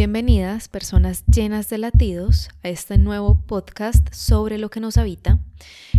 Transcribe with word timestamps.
Bienvenidas, 0.00 0.68
personas 0.68 1.26
llenas 1.26 1.68
de 1.68 1.76
latidos, 1.76 2.48
a 2.62 2.70
este 2.70 2.96
nuevo 2.96 3.44
podcast 3.46 4.10
sobre 4.14 4.56
lo 4.56 4.70
que 4.70 4.80
nos 4.80 4.96
habita. 4.96 5.40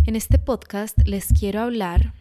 En 0.06 0.16
este 0.16 0.40
podcast 0.40 0.98
les 1.06 1.28
quiero 1.28 1.60
hablar 1.60 2.12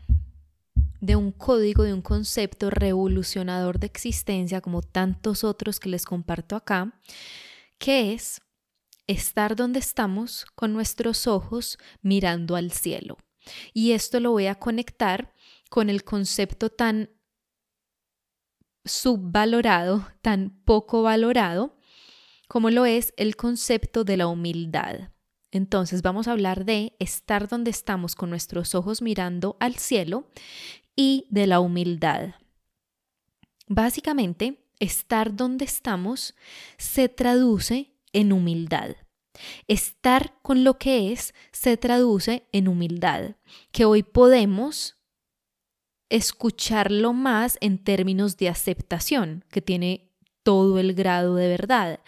de 0.99 1.15
un 1.15 1.31
código, 1.31 1.81
de 1.81 1.95
un 1.95 2.03
concepto 2.03 2.69
revolucionador 2.69 3.79
de 3.79 3.87
existencia, 3.87 4.61
como 4.61 4.83
tantos 4.83 5.43
otros 5.43 5.79
que 5.79 5.89
les 5.89 6.05
comparto 6.05 6.55
acá, 6.55 6.93
que 7.79 8.13
es 8.13 8.41
estar 9.07 9.55
donde 9.55 9.79
estamos 9.79 10.45
con 10.53 10.73
nuestros 10.73 11.25
ojos 11.25 11.79
mirando 12.03 12.55
al 12.55 12.71
cielo. 12.71 13.17
Y 13.73 13.93
esto 13.93 14.19
lo 14.19 14.29
voy 14.29 14.45
a 14.45 14.59
conectar 14.59 15.33
con 15.71 15.89
el 15.89 16.03
concepto 16.03 16.69
tan 16.69 17.09
subvalorado, 18.85 20.07
tan 20.21 20.49
poco 20.65 21.03
valorado, 21.03 21.77
como 22.47 22.69
lo 22.69 22.85
es 22.85 23.13
el 23.17 23.35
concepto 23.35 24.03
de 24.03 24.17
la 24.17 24.27
humildad. 24.27 25.11
Entonces 25.51 26.01
vamos 26.01 26.27
a 26.27 26.31
hablar 26.31 26.65
de 26.65 26.95
estar 26.99 27.47
donde 27.47 27.71
estamos 27.71 28.15
con 28.15 28.29
nuestros 28.29 28.73
ojos 28.73 29.01
mirando 29.01 29.57
al 29.59 29.75
cielo 29.75 30.29
y 30.95 31.25
de 31.29 31.47
la 31.47 31.59
humildad. 31.59 32.35
Básicamente, 33.67 34.65
estar 34.79 35.35
donde 35.35 35.65
estamos 35.65 36.35
se 36.77 37.09
traduce 37.09 37.93
en 38.13 38.33
humildad. 38.33 38.95
Estar 39.67 40.41
con 40.41 40.63
lo 40.63 40.77
que 40.77 41.11
es 41.11 41.33
se 41.51 41.77
traduce 41.77 42.47
en 42.51 42.67
humildad, 42.67 43.35
que 43.71 43.85
hoy 43.85 44.03
podemos 44.03 45.00
escucharlo 46.11 47.13
más 47.13 47.57
en 47.61 47.79
términos 47.79 48.37
de 48.37 48.49
aceptación, 48.49 49.43
que 49.49 49.61
tiene 49.61 50.11
todo 50.43 50.77
el 50.77 50.93
grado 50.93 51.35
de 51.35 51.47
verdad. 51.47 52.01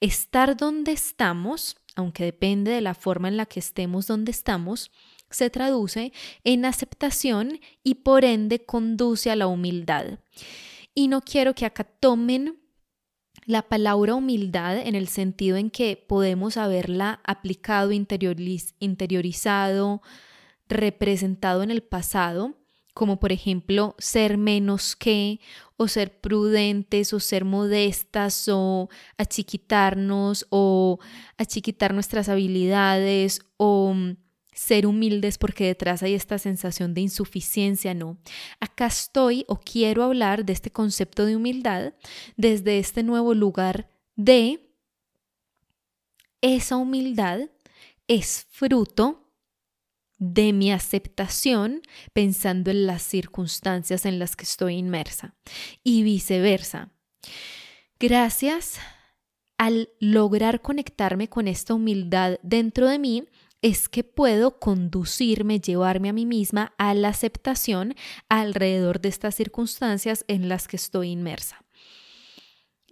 Estar 0.00 0.56
donde 0.56 0.90
estamos, 0.92 1.76
aunque 1.94 2.24
depende 2.24 2.72
de 2.72 2.80
la 2.80 2.94
forma 2.94 3.28
en 3.28 3.36
la 3.36 3.46
que 3.46 3.60
estemos 3.60 4.08
donde 4.08 4.32
estamos, 4.32 4.90
se 5.30 5.50
traduce 5.50 6.12
en 6.42 6.64
aceptación 6.64 7.60
y 7.82 7.94
por 7.96 8.24
ende 8.24 8.64
conduce 8.64 9.30
a 9.30 9.36
la 9.36 9.46
humildad. 9.46 10.18
Y 10.94 11.06
no 11.08 11.20
quiero 11.22 11.54
que 11.54 11.64
acá 11.64 11.84
tomen 11.84 12.60
la 13.46 13.62
palabra 13.62 14.16
humildad 14.16 14.78
en 14.78 14.96
el 14.96 15.08
sentido 15.08 15.56
en 15.56 15.70
que 15.70 15.96
podemos 15.96 16.56
haberla 16.56 17.20
aplicado, 17.24 17.92
interiorizado, 17.92 20.02
representado 20.68 21.62
en 21.62 21.70
el 21.70 21.82
pasado, 21.82 22.56
como 22.94 23.18
por 23.18 23.32
ejemplo 23.32 23.94
ser 23.98 24.38
menos 24.38 24.96
que, 24.96 25.40
o 25.76 25.88
ser 25.88 26.20
prudentes, 26.20 27.12
o 27.12 27.20
ser 27.20 27.44
modestas, 27.44 28.48
o 28.48 28.88
achiquitarnos, 29.18 30.46
o 30.50 31.00
achiquitar 31.36 31.92
nuestras 31.92 32.28
habilidades, 32.28 33.40
o 33.56 33.92
mm, 33.94 34.16
ser 34.54 34.86
humildes 34.86 35.36
porque 35.36 35.66
detrás 35.66 36.04
hay 36.04 36.14
esta 36.14 36.38
sensación 36.38 36.94
de 36.94 37.00
insuficiencia, 37.00 37.92
no. 37.92 38.16
Acá 38.60 38.86
estoy 38.86 39.44
o 39.48 39.58
quiero 39.58 40.04
hablar 40.04 40.44
de 40.44 40.52
este 40.52 40.70
concepto 40.70 41.26
de 41.26 41.36
humildad 41.36 41.94
desde 42.36 42.78
este 42.78 43.02
nuevo 43.02 43.34
lugar 43.34 43.88
de 44.14 44.70
esa 46.40 46.76
humildad 46.76 47.40
es 48.06 48.46
fruto 48.50 49.23
de 50.18 50.52
mi 50.52 50.72
aceptación 50.72 51.82
pensando 52.12 52.70
en 52.70 52.86
las 52.86 53.02
circunstancias 53.02 54.06
en 54.06 54.18
las 54.18 54.36
que 54.36 54.44
estoy 54.44 54.74
inmersa 54.74 55.34
y 55.82 56.02
viceversa. 56.02 56.90
Gracias 57.98 58.78
al 59.58 59.90
lograr 60.00 60.60
conectarme 60.60 61.28
con 61.28 61.48
esta 61.48 61.74
humildad 61.74 62.38
dentro 62.42 62.88
de 62.88 62.98
mí, 62.98 63.24
es 63.62 63.88
que 63.88 64.04
puedo 64.04 64.58
conducirme, 64.58 65.58
llevarme 65.58 66.10
a 66.10 66.12
mí 66.12 66.26
misma 66.26 66.74
a 66.76 66.92
la 66.92 67.08
aceptación 67.08 67.94
alrededor 68.28 69.00
de 69.00 69.08
estas 69.08 69.36
circunstancias 69.36 70.26
en 70.28 70.50
las 70.50 70.68
que 70.68 70.76
estoy 70.76 71.08
inmersa. 71.08 71.63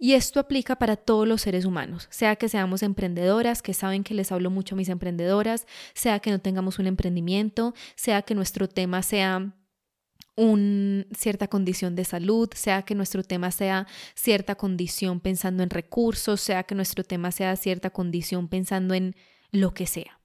Y 0.03 0.15
esto 0.15 0.41
aplica 0.41 0.75
para 0.75 0.97
todos 0.97 1.25
los 1.25 1.43
seres 1.43 1.63
humanos, 1.63 2.09
sea 2.11 2.35
que 2.35 2.49
seamos 2.49 2.83
emprendedoras, 2.83 3.61
que 3.61 3.73
saben 3.73 4.03
que 4.03 4.13
les 4.13 4.33
hablo 4.33 4.49
mucho 4.49 4.75
a 4.75 4.77
mis 4.77 4.89
emprendedoras, 4.89 5.65
sea 5.93 6.19
que 6.19 6.29
no 6.29 6.39
tengamos 6.39 6.77
un 6.77 6.87
emprendimiento, 6.87 7.73
sea 7.95 8.21
que 8.21 8.35
nuestro 8.35 8.67
tema 8.67 9.01
sea 9.01 9.55
una 10.35 11.05
cierta 11.15 11.47
condición 11.47 11.95
de 11.95 12.03
salud, 12.03 12.49
sea 12.53 12.81
que 12.81 12.95
nuestro 12.95 13.23
tema 13.23 13.49
sea 13.51 13.87
cierta 14.13 14.55
condición 14.55 15.21
pensando 15.21 15.63
en 15.63 15.69
recursos, 15.69 16.41
sea 16.41 16.63
que 16.63 16.75
nuestro 16.75 17.05
tema 17.05 17.31
sea 17.31 17.55
cierta 17.55 17.89
condición 17.89 18.49
pensando 18.49 18.95
en 18.95 19.15
lo 19.51 19.73
que 19.73 19.87
sea. 19.87 20.19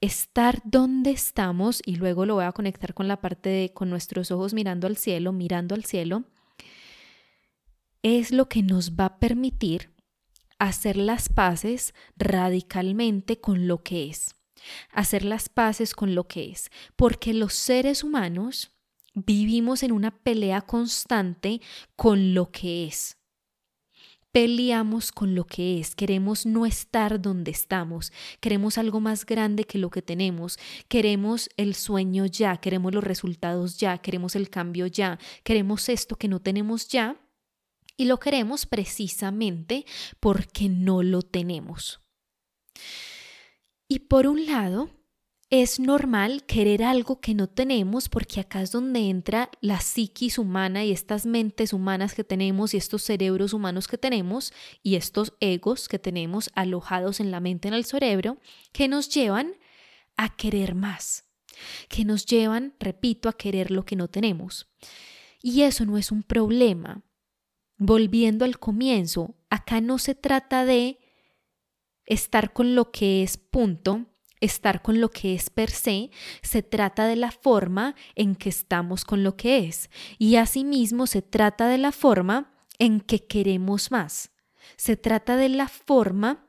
Estar 0.00 0.62
donde 0.64 1.10
estamos, 1.10 1.82
y 1.84 1.96
luego 1.96 2.24
lo 2.24 2.36
voy 2.36 2.46
a 2.46 2.52
conectar 2.52 2.94
con 2.94 3.08
la 3.08 3.20
parte 3.20 3.50
de 3.50 3.74
con 3.74 3.90
nuestros 3.90 4.30
ojos 4.30 4.54
mirando 4.54 4.86
al 4.86 4.96
cielo, 4.96 5.34
mirando 5.34 5.74
al 5.74 5.84
cielo, 5.84 6.24
es 8.02 8.30
lo 8.30 8.48
que 8.48 8.62
nos 8.62 8.92
va 8.92 9.06
a 9.06 9.18
permitir 9.18 9.92
hacer 10.58 10.96
las 10.96 11.28
paces 11.28 11.94
radicalmente 12.16 13.40
con 13.40 13.68
lo 13.68 13.82
que 13.82 14.08
es. 14.10 14.34
Hacer 14.90 15.24
las 15.24 15.48
paces 15.48 15.94
con 15.94 16.14
lo 16.14 16.26
que 16.26 16.50
es. 16.50 16.70
Porque 16.96 17.32
los 17.32 17.54
seres 17.54 18.02
humanos 18.02 18.72
vivimos 19.14 19.82
en 19.82 19.92
una 19.92 20.10
pelea 20.10 20.60
constante 20.62 21.60
con 21.96 22.34
lo 22.34 22.50
que 22.50 22.86
es. 22.86 23.16
Peleamos 24.30 25.10
con 25.10 25.34
lo 25.34 25.46
que 25.46 25.80
es, 25.80 25.96
queremos 25.96 26.44
no 26.44 26.66
estar 26.66 27.20
donde 27.20 27.50
estamos, 27.50 28.12
queremos 28.40 28.76
algo 28.76 29.00
más 29.00 29.24
grande 29.24 29.64
que 29.64 29.78
lo 29.78 29.88
que 29.88 30.02
tenemos, 30.02 30.58
queremos 30.86 31.48
el 31.56 31.74
sueño 31.74 32.26
ya, 32.26 32.58
queremos 32.58 32.94
los 32.94 33.02
resultados 33.02 33.78
ya, 33.78 33.98
queremos 33.98 34.36
el 34.36 34.50
cambio 34.50 34.86
ya, 34.86 35.18
queremos 35.44 35.88
esto 35.88 36.16
que 36.16 36.28
no 36.28 36.40
tenemos 36.40 36.88
ya 36.88 37.16
y 37.98 38.06
lo 38.06 38.18
queremos 38.18 38.64
precisamente 38.64 39.84
porque 40.20 40.70
no 40.70 41.02
lo 41.02 41.20
tenemos. 41.20 42.00
Y 43.88 43.98
por 44.00 44.26
un 44.26 44.46
lado, 44.46 44.88
es 45.50 45.80
normal 45.80 46.44
querer 46.44 46.84
algo 46.84 47.20
que 47.20 47.34
no 47.34 47.48
tenemos 47.48 48.08
porque 48.08 48.40
acá 48.40 48.62
es 48.62 48.70
donde 48.70 49.08
entra 49.08 49.50
la 49.60 49.80
psiquis 49.80 50.38
humana 50.38 50.84
y 50.84 50.92
estas 50.92 51.26
mentes 51.26 51.72
humanas 51.72 52.14
que 52.14 52.22
tenemos 52.22 52.72
y 52.72 52.76
estos 52.76 53.02
cerebros 53.02 53.52
humanos 53.52 53.88
que 53.88 53.98
tenemos 53.98 54.52
y 54.82 54.96
estos 54.96 55.32
egos 55.40 55.88
que 55.88 55.98
tenemos 55.98 56.50
alojados 56.54 57.18
en 57.18 57.30
la 57.30 57.40
mente, 57.40 57.66
en 57.66 57.74
el 57.74 57.84
cerebro, 57.84 58.38
que 58.72 58.88
nos 58.88 59.08
llevan 59.08 59.54
a 60.16 60.36
querer 60.36 60.74
más, 60.74 61.24
que 61.88 62.04
nos 62.04 62.26
llevan, 62.26 62.74
repito, 62.78 63.28
a 63.28 63.32
querer 63.32 63.70
lo 63.70 63.84
que 63.84 63.96
no 63.96 64.08
tenemos. 64.08 64.68
Y 65.40 65.62
eso 65.62 65.86
no 65.86 65.96
es 65.96 66.12
un 66.12 66.22
problema, 66.22 67.02
volviendo 67.78 68.44
al 68.44 68.58
comienzo, 68.58 69.36
acá 69.48 69.80
no 69.80 69.98
se 69.98 70.14
trata 70.14 70.64
de 70.64 70.98
estar 72.04 72.52
con 72.52 72.74
lo 72.74 72.90
que 72.90 73.22
es 73.22 73.36
punto, 73.36 74.06
estar 74.40 74.82
con 74.82 75.00
lo 75.00 75.10
que 75.10 75.34
es 75.34 75.50
per 75.50 75.70
se, 75.70 76.10
se 76.42 76.62
trata 76.62 77.06
de 77.06 77.16
la 77.16 77.30
forma 77.30 77.94
en 78.14 78.34
que 78.34 78.48
estamos 78.48 79.04
con 79.04 79.22
lo 79.22 79.36
que 79.36 79.58
es. 79.66 79.90
Y 80.18 80.36
asimismo 80.36 81.06
se 81.06 81.22
trata 81.22 81.68
de 81.68 81.78
la 81.78 81.92
forma 81.92 82.52
en 82.78 83.00
que 83.00 83.26
queremos 83.26 83.90
más. 83.90 84.30
Se 84.76 84.96
trata 84.96 85.36
de 85.36 85.48
la 85.48 85.68
forma 85.68 86.46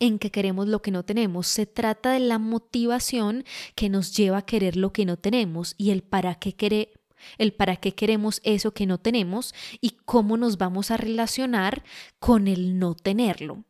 en 0.00 0.18
que 0.18 0.30
queremos 0.30 0.66
lo 0.68 0.82
que 0.82 0.90
no 0.90 1.04
tenemos. 1.04 1.46
Se 1.46 1.66
trata 1.66 2.12
de 2.12 2.20
la 2.20 2.38
motivación 2.38 3.44
que 3.74 3.88
nos 3.88 4.16
lleva 4.16 4.38
a 4.38 4.46
querer 4.46 4.76
lo 4.76 4.92
que 4.92 5.04
no 5.04 5.16
tenemos 5.16 5.74
y 5.78 5.90
el 5.90 6.02
para 6.02 6.34
qué 6.34 6.54
queremos 6.54 7.03
el 7.38 7.52
para 7.52 7.76
qué 7.76 7.94
queremos 7.94 8.40
eso 8.44 8.72
que 8.72 8.86
no 8.86 8.98
tenemos 8.98 9.54
y 9.80 9.90
cómo 10.04 10.36
nos 10.36 10.58
vamos 10.58 10.90
a 10.90 10.96
relacionar 10.96 11.84
con 12.18 12.48
el 12.48 12.78
no 12.78 12.94
tenerlo. 12.94 13.64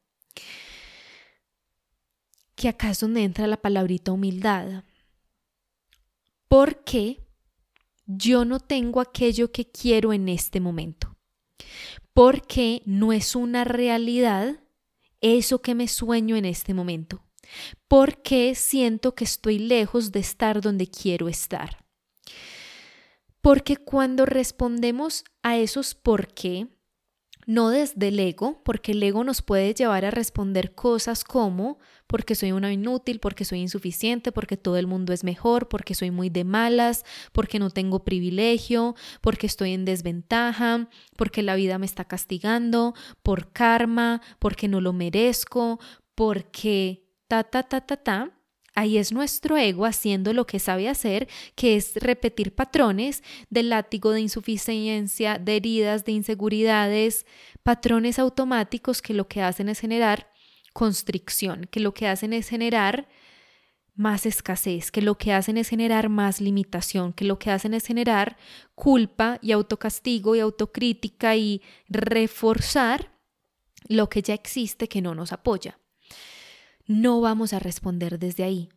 Que 2.55 2.69
acá 2.69 2.91
es 2.91 3.01
donde 3.01 3.23
entra 3.23 3.47
la 3.47 3.57
palabrita 3.57 4.13
humildad. 4.13 4.85
Porque 6.49 7.27
yo 8.07 8.45
no 8.45 8.61
tengo 8.61 9.01
aquello 9.01 9.51
que 9.51 9.71
quiero 9.71 10.13
en 10.13 10.29
este 10.29 10.61
momento. 10.61 11.17
Porque 12.13 12.83
no 12.85 13.13
es 13.13 13.35
una 13.35 13.65
realidad 13.65 14.61
eso 15.21 15.63
que 15.63 15.75
me 15.75 15.89
sueño 15.89 16.37
en 16.37 16.45
este 16.45 16.75
momento. 16.75 17.25
Porque 17.89 18.55
siento 18.55 19.15
que 19.15 19.25
estoy 19.25 19.59
lejos 19.59 20.13
de 20.13 20.21
estar 20.21 20.61
donde 20.61 20.87
quiero 20.87 21.29
estar. 21.29 21.84
Porque 23.45 23.77
cuando 23.77 24.25
respondemos 24.25 25.23
a 25.43 25.59
esos 25.59 25.95
por 25.95 26.29
qué, 26.29 26.67
no 27.45 27.69
desde 27.69 28.09
el 28.09 28.19
ego, 28.19 28.63
porque 28.65 28.93
el 28.93 29.03
ego 29.03 29.23
nos 29.23 29.43
puede 29.43 29.75
llevar 29.75 30.07
a 30.07 30.11
responder 30.11 30.75
cosas 30.75 31.25
como 31.25 31.79
porque 32.07 32.37
soy 32.37 32.53
una 32.53 32.73
inútil, 32.73 33.21
porque 33.21 33.45
soy 33.45 33.61
insuficiente, 33.61 34.33
porque 34.33 34.57
todo 34.57 34.79
el 34.79 34.87
mundo 34.87 35.13
es 35.13 35.25
mejor, 35.25 35.69
porque 35.69 35.95
soy 35.95 36.11
muy 36.11 36.31
de 36.31 36.45
malas, 36.45 37.05
porque 37.33 37.59
no 37.59 37.69
tengo 37.69 38.03
privilegio, 38.03 38.95
porque 39.21 39.47
estoy 39.47 39.75
en 39.75 39.85
desventaja, 39.85 40.89
porque 41.15 41.43
la 41.43 41.55
vida 41.55 41.77
me 41.77 41.85
está 41.85 42.07
castigando, 42.07 42.95
por 43.23 43.53
karma, 43.53 44.23
porque 44.39 44.69
no 44.69 44.81
lo 44.81 44.95
merezco, 44.95 45.81
porque 46.15 47.05
ta 47.29 47.45
ta 47.45 47.63
ta 47.63 47.83
ta 47.83 47.99
ta. 47.99 48.31
Ahí 48.75 48.99
es 48.99 49.13
nuestro 49.13 49.57
ego 49.57 49.87
haciendo 49.87 50.33
lo 50.33 50.47
que 50.47 50.59
sabe 50.59 50.89
hacer, 50.89 51.29
que 51.55 51.77
es 51.77 51.95
repetir 51.95 52.55
patrones 52.55 53.23
de 53.49 53.63
látigo, 53.63 54.11
de 54.11 54.21
insuficiencia, 54.21 55.39
de 55.39 55.57
heridas, 55.57 56.05
de 56.05 56.13
inseguridades, 56.13 57.25
patrones 57.63 58.19
automáticos 58.19 59.01
que 59.01 59.15
lo 59.15 59.29
que 59.29 59.43
hacen 59.43 59.69
es 59.69 59.79
generar 59.79 60.29
constricción, 60.73 61.69
que 61.71 61.79
lo 61.79 61.95
que 61.95 62.09
hacen 62.09 62.33
es 62.33 62.49
generar 62.49 63.07
más 63.95 64.27
escasez, 64.27 64.91
que 64.91 65.03
lo 65.03 65.19
que 65.19 65.33
hacen 65.33 65.57
es 65.57 65.69
generar 65.69 66.09
más 66.09 66.41
limitación, 66.41 67.13
que 67.13 67.25
lo 67.25 67.39
que 67.39 67.53
hacen 67.53 67.75
es 67.75 67.87
generar 67.87 68.37
culpa 68.75 69.39
y 69.41 69.53
autocastigo 69.53 70.35
y 70.35 70.41
autocrítica 70.41 71.37
y 71.37 71.63
reforzar 71.89 73.13
lo 73.87 74.09
que 74.09 74.21
ya 74.21 74.35
existe 74.35 74.89
que 74.89 75.01
no 75.01 75.15
nos 75.15 75.33
apoya 75.33 75.79
no 76.87 77.21
vamos 77.21 77.53
a 77.53 77.59
responder 77.59 78.19
desde 78.19 78.45
ahí. 78.45 78.69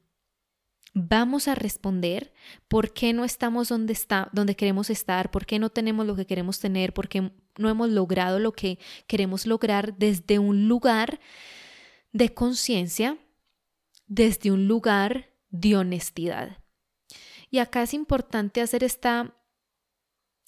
Vamos 0.94 1.48
a 1.48 1.56
responder 1.56 2.34
por 2.68 2.94
qué 2.94 3.14
no 3.14 3.24
estamos 3.24 3.70
donde, 3.70 3.94
está, 3.94 4.30
donde 4.34 4.56
queremos 4.56 4.90
estar, 4.90 5.30
por 5.30 5.46
qué 5.46 5.60
no 5.60 5.70
tenemos 5.70 6.08
lo 6.08 6.16
que 6.16 6.26
queremos 6.26 6.60
tener, 6.60 6.94
por 6.94 7.08
qué 7.08 7.32
no 7.58 7.70
hemos 7.70 7.90
logrado 7.90 8.40
lo 8.40 8.54
que 8.54 8.80
queremos 9.06 9.46
lograr 9.46 9.98
desde 9.98 10.40
un 10.40 10.68
lugar 10.68 11.20
de 12.14 12.34
conciencia, 12.34 13.18
desde 14.08 14.52
un 14.52 14.68
lugar 14.68 15.30
de 15.50 15.78
honestidad. 15.78 16.64
Y 17.50 17.60
acá 17.60 17.84
es 17.84 17.94
importante 17.94 18.62
hacer 18.62 18.84
esta 18.84 19.36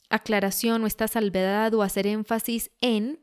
aclaración 0.10 0.84
o 0.84 0.88
esta 0.88 1.08
salvedad 1.08 1.74
o 1.74 1.84
hacer 1.84 2.08
énfasis 2.08 2.72
en 2.82 3.20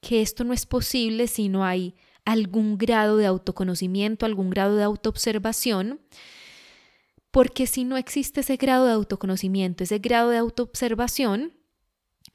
que 0.00 0.20
esto 0.20 0.44
no 0.44 0.52
es 0.52 0.66
posible 0.66 1.26
si 1.28 1.48
no 1.48 1.64
hay 1.64 1.94
algún 2.24 2.78
grado 2.78 3.16
de 3.16 3.26
autoconocimiento, 3.26 4.26
algún 4.26 4.50
grado 4.50 4.76
de 4.76 4.84
autoobservación, 4.84 6.00
porque 7.30 7.66
si 7.66 7.84
no 7.84 7.96
existe 7.96 8.40
ese 8.40 8.56
grado 8.56 8.86
de 8.86 8.92
autoconocimiento, 8.92 9.84
ese 9.84 9.98
grado 9.98 10.30
de 10.30 10.38
autoobservación, 10.38 11.52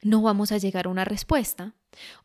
no 0.02 0.22
vamos 0.22 0.52
a 0.52 0.58
llegar 0.58 0.86
a 0.86 0.90
una 0.90 1.04
respuesta. 1.04 1.74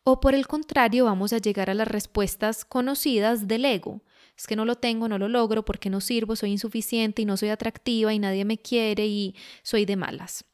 O 0.04 0.20
por 0.20 0.34
el 0.34 0.46
contrario, 0.46 1.06
vamos 1.06 1.32
a 1.32 1.38
llegar 1.38 1.70
a 1.70 1.74
las 1.74 1.88
respuestas 1.88 2.64
conocidas 2.64 3.48
del 3.48 3.64
ego. 3.64 4.02
Es 4.36 4.46
que 4.46 4.56
no 4.56 4.64
lo 4.64 4.76
tengo, 4.76 5.08
no 5.08 5.18
lo 5.18 5.28
logro, 5.28 5.64
porque 5.64 5.90
no 5.90 6.00
sirvo, 6.00 6.36
soy 6.36 6.52
insuficiente 6.52 7.22
y 7.22 7.24
no 7.24 7.36
soy 7.36 7.48
atractiva 7.48 8.12
y 8.12 8.18
nadie 8.18 8.44
me 8.44 8.58
quiere 8.58 9.06
y 9.06 9.34
soy 9.62 9.86
de 9.86 9.96
malas. 9.96 10.44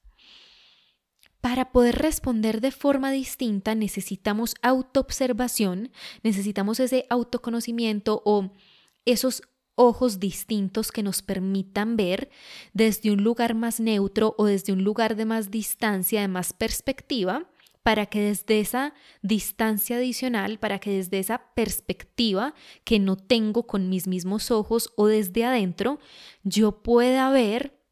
Para 1.43 1.73
poder 1.73 1.97
responder 1.97 2.61
de 2.61 2.71
forma 2.71 3.11
distinta 3.11 3.75
necesitamos 3.75 4.55
autoobservación, 4.63 5.91
necesitamos 6.23 6.79
ese 6.79 7.05
autoconocimiento 7.11 8.23
o 8.25 8.53
esos 9.05 9.43
ojos 9.75 10.21
distintos 10.21 10.93
que 10.93 11.03
nos 11.03 11.21
permitan 11.21 11.97
ver 11.97 12.31
desde 12.75 13.11
un 13.11 13.25
lugar 13.25 13.57
más 13.57 13.81
neutro 13.81 14.37
o 14.39 14.45
desde 14.45 14.73
un 14.73 14.85
lugar 14.85 15.17
de 15.17 15.25
más 15.25 15.51
distancia, 15.51 16.21
de 16.21 16.29
más 16.29 16.53
perspectiva, 16.53 17.51
para 17.83 18.07
que 18.07 18.21
desde 18.21 18.61
esa 18.61 18.95
distancia 19.23 19.97
adicional, 19.97 20.61
para 20.61 20.79
que 20.79 20.91
desde 20.91 21.19
esa 21.19 21.53
perspectiva 21.55 22.55
que 22.85 23.01
no 23.01 23.17
tengo 23.17 23.67
con 23.67 23.89
mis 23.89 24.07
mismos 24.07 24.53
ojos 24.53 24.93
o 24.95 25.09
desde 25.09 25.45
adentro, 25.45 25.99
yo 26.45 26.85
pueda 26.85 27.29
ver, 27.31 27.83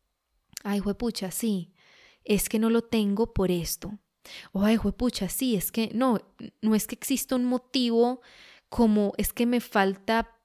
ay, 0.62 0.78
juepucha, 0.78 1.32
sí, 1.32 1.69
es 2.30 2.48
que 2.48 2.60
no 2.60 2.70
lo 2.70 2.82
tengo 2.82 3.34
por 3.34 3.50
esto. 3.50 3.98
O, 4.52 4.62
ay, 4.62 4.78
pucha, 4.96 5.28
sí, 5.28 5.56
es 5.56 5.72
que 5.72 5.90
no, 5.92 6.20
no 6.62 6.76
es 6.76 6.86
que 6.86 6.94
exista 6.94 7.34
un 7.34 7.44
motivo 7.44 8.20
como 8.68 9.12
es 9.16 9.32
que 9.32 9.46
me 9.46 9.60
falta 9.60 10.38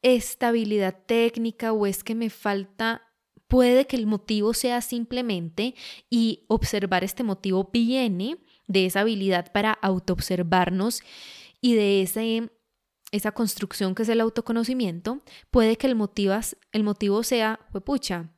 estabilidad 0.00 0.96
técnica 1.06 1.72
o 1.72 1.86
es 1.86 2.04
que 2.04 2.14
me 2.14 2.30
falta 2.30 3.02
puede 3.48 3.86
que 3.86 3.96
el 3.96 4.06
motivo 4.06 4.54
sea 4.54 4.80
simplemente 4.80 5.74
y 6.08 6.44
observar 6.46 7.02
este 7.02 7.24
motivo 7.24 7.68
viene 7.72 8.38
de 8.68 8.86
esa 8.86 9.00
habilidad 9.00 9.52
para 9.52 9.72
autoobservarnos 9.72 11.02
y 11.60 11.74
de 11.74 12.02
ese, 12.02 12.50
esa 13.10 13.32
construcción 13.32 13.94
que 13.94 14.04
es 14.04 14.08
el 14.08 14.20
autoconocimiento, 14.20 15.20
puede 15.50 15.76
que 15.76 15.88
el 15.88 15.96
motivo, 15.96 17.22
sea, 17.24 17.60
pucha, 17.84 18.31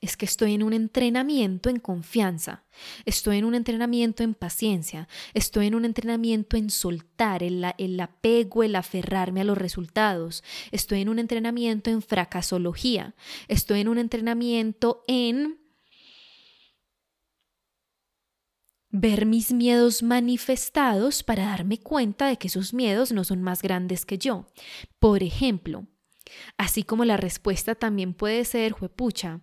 es 0.00 0.16
que 0.16 0.24
estoy 0.24 0.54
en 0.54 0.62
un 0.62 0.72
entrenamiento 0.72 1.68
en 1.68 1.78
confianza, 1.78 2.64
estoy 3.04 3.38
en 3.38 3.44
un 3.44 3.54
entrenamiento 3.54 4.22
en 4.22 4.34
paciencia, 4.34 5.08
estoy 5.34 5.66
en 5.66 5.74
un 5.74 5.84
entrenamiento 5.84 6.56
en 6.56 6.70
soltar 6.70 7.42
el, 7.42 7.64
el, 7.76 8.00
apego, 8.00 8.62
el 8.62 8.76
aferrarme 8.76 9.42
a 9.42 9.44
los 9.44 9.58
resultados, 9.58 10.42
estoy 10.70 11.02
en 11.02 11.08
un 11.08 11.18
entrenamiento 11.18 11.90
en 11.90 12.02
fracasología, 12.02 13.14
estoy 13.48 13.80
en 13.80 13.88
un 13.88 13.98
entrenamiento 13.98 15.04
en 15.06 15.60
ver 18.90 19.24
mis 19.24 19.52
miedos 19.52 20.02
manifestados 20.02 21.22
para 21.22 21.44
darme 21.44 21.78
cuenta 21.78 22.26
de 22.26 22.36
que 22.38 22.48
esos 22.48 22.74
miedos 22.74 23.12
no 23.12 23.22
son 23.24 23.42
más 23.42 23.62
grandes 23.62 24.04
que 24.04 24.18
yo. 24.18 24.48
Por 24.98 25.22
ejemplo, 25.22 25.86
así 26.56 26.82
como 26.82 27.04
la 27.04 27.16
respuesta 27.16 27.74
también 27.74 28.14
puede 28.14 28.44
ser, 28.44 28.72
juepucha, 28.72 29.42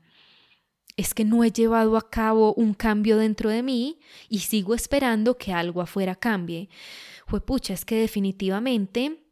es 0.97 1.13
que 1.13 1.23
no 1.23 1.43
he 1.43 1.51
llevado 1.51 1.95
a 1.95 2.09
cabo 2.09 2.53
un 2.55 2.73
cambio 2.73 3.17
dentro 3.17 3.51
de 3.51 3.63
mí 3.63 3.99
y 4.27 4.39
sigo 4.39 4.73
esperando 4.73 5.37
que 5.37 5.53
algo 5.53 5.81
afuera 5.81 6.15
cambie. 6.15 6.69
Fue 7.27 7.39
pucha, 7.39 7.73
es 7.73 7.85
que 7.85 7.95
definitivamente 7.95 9.23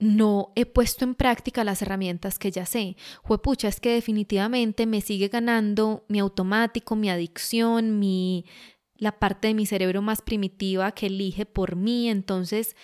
no 0.00 0.52
he 0.56 0.64
puesto 0.64 1.04
en 1.04 1.14
práctica 1.14 1.62
las 1.62 1.82
herramientas 1.82 2.38
que 2.38 2.50
ya 2.50 2.64
sé. 2.64 2.96
Fue 3.22 3.40
pucha, 3.42 3.68
es 3.68 3.80
que 3.80 3.92
definitivamente 3.92 4.86
me 4.86 5.02
sigue 5.02 5.28
ganando 5.28 6.04
mi 6.08 6.20
automático, 6.20 6.96
mi 6.96 7.10
adicción, 7.10 7.98
mi 7.98 8.46
la 8.96 9.18
parte 9.18 9.48
de 9.48 9.54
mi 9.54 9.66
cerebro 9.66 10.02
más 10.02 10.22
primitiva 10.22 10.90
que 10.92 11.06
elige 11.06 11.46
por 11.46 11.76
mí, 11.76 12.08
entonces 12.08 12.76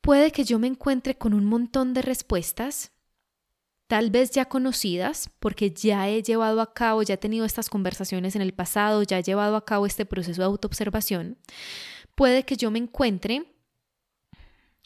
puede 0.00 0.32
que 0.32 0.44
yo 0.44 0.58
me 0.58 0.66
encuentre 0.66 1.16
con 1.16 1.32
un 1.32 1.44
montón 1.44 1.94
de 1.94 2.02
respuestas 2.02 2.91
tal 3.92 4.08
vez 4.08 4.30
ya 4.30 4.46
conocidas, 4.46 5.28
porque 5.38 5.70
ya 5.70 6.08
he 6.08 6.22
llevado 6.22 6.62
a 6.62 6.72
cabo, 6.72 7.02
ya 7.02 7.12
he 7.12 7.18
tenido 7.18 7.44
estas 7.44 7.68
conversaciones 7.68 8.34
en 8.34 8.40
el 8.40 8.54
pasado, 8.54 9.02
ya 9.02 9.18
he 9.18 9.22
llevado 9.22 9.54
a 9.54 9.66
cabo 9.66 9.84
este 9.84 10.06
proceso 10.06 10.40
de 10.40 10.46
autoobservación, 10.46 11.36
puede 12.14 12.44
que 12.44 12.56
yo 12.56 12.70
me 12.70 12.78
encuentre 12.78 13.44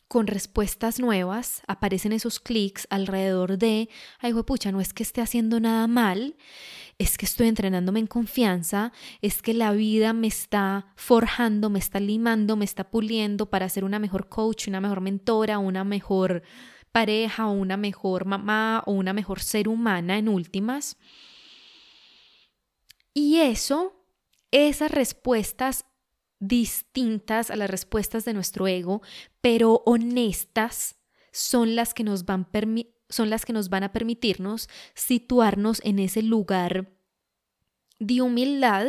con 0.08 0.26
respuestas 0.26 0.98
nuevas, 0.98 1.62
aparecen 1.68 2.10
esos 2.10 2.40
clics 2.40 2.88
alrededor 2.90 3.58
de, 3.58 3.88
ay, 4.18 4.34
pucha, 4.44 4.72
no 4.72 4.80
es 4.80 4.92
que 4.92 5.04
esté 5.04 5.20
haciendo 5.20 5.60
nada 5.60 5.86
mal, 5.86 6.34
es 6.98 7.16
que 7.16 7.26
estoy 7.26 7.46
entrenándome 7.46 8.00
en 8.00 8.08
confianza, 8.08 8.90
es 9.22 9.40
que 9.40 9.54
la 9.54 9.70
vida 9.70 10.14
me 10.14 10.26
está 10.26 10.92
forjando, 10.96 11.70
me 11.70 11.78
está 11.78 12.00
limando, 12.00 12.56
me 12.56 12.64
está 12.64 12.90
puliendo 12.90 13.50
para 13.50 13.68
ser 13.68 13.84
una 13.84 14.00
mejor 14.00 14.28
coach, 14.28 14.66
una 14.66 14.80
mejor 14.80 15.00
mentora, 15.00 15.58
una 15.60 15.84
mejor 15.84 16.42
pareja 16.96 17.46
o 17.46 17.52
una 17.52 17.76
mejor 17.76 18.24
mamá 18.24 18.82
o 18.86 18.92
una 18.92 19.12
mejor 19.12 19.40
ser 19.40 19.68
humana 19.68 20.16
en 20.16 20.30
últimas. 20.30 20.96
Y 23.12 23.40
eso, 23.40 24.02
esas 24.50 24.90
respuestas 24.90 25.84
distintas 26.40 27.50
a 27.50 27.56
las 27.56 27.68
respuestas 27.68 28.24
de 28.24 28.32
nuestro 28.32 28.66
ego, 28.66 29.02
pero 29.42 29.82
honestas, 29.84 30.96
son 31.32 31.76
las 31.76 31.92
que 31.92 32.02
nos 32.02 32.24
van, 32.24 32.48
son 33.10 33.28
las 33.28 33.44
que 33.44 33.52
nos 33.52 33.68
van 33.68 33.82
a 33.82 33.92
permitirnos 33.92 34.70
situarnos 34.94 35.82
en 35.84 35.98
ese 35.98 36.22
lugar 36.22 36.96
de 37.98 38.22
humildad 38.22 38.86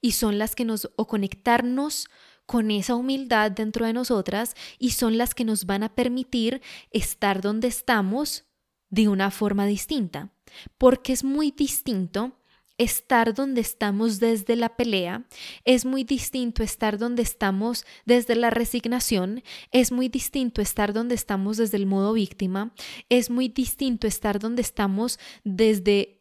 y 0.00 0.10
son 0.10 0.38
las 0.38 0.56
que 0.56 0.64
nos 0.64 0.90
o 0.96 1.06
conectarnos 1.06 2.08
con 2.46 2.70
esa 2.70 2.94
humildad 2.94 3.50
dentro 3.50 3.86
de 3.86 3.92
nosotras 3.92 4.54
y 4.78 4.90
son 4.90 5.18
las 5.18 5.34
que 5.34 5.44
nos 5.44 5.66
van 5.66 5.82
a 5.82 5.94
permitir 5.94 6.60
estar 6.90 7.40
donde 7.40 7.68
estamos 7.68 8.44
de 8.90 9.08
una 9.08 9.30
forma 9.30 9.66
distinta, 9.66 10.30
porque 10.78 11.12
es 11.12 11.24
muy 11.24 11.50
distinto 11.50 12.38
estar 12.78 13.34
donde 13.34 13.60
estamos 13.60 14.18
desde 14.18 14.56
la 14.56 14.76
pelea, 14.76 15.24
es 15.64 15.84
muy 15.84 16.04
distinto 16.04 16.62
estar 16.62 16.98
donde 16.98 17.22
estamos 17.22 17.84
desde 18.04 18.34
la 18.34 18.50
resignación, 18.50 19.42
es 19.70 19.92
muy 19.92 20.08
distinto 20.08 20.60
estar 20.60 20.92
donde 20.92 21.14
estamos 21.14 21.56
desde 21.56 21.76
el 21.76 21.86
modo 21.86 22.12
víctima, 22.12 22.74
es 23.08 23.30
muy 23.30 23.48
distinto 23.48 24.06
estar 24.06 24.38
donde 24.38 24.62
estamos 24.62 25.18
desde 25.44 26.13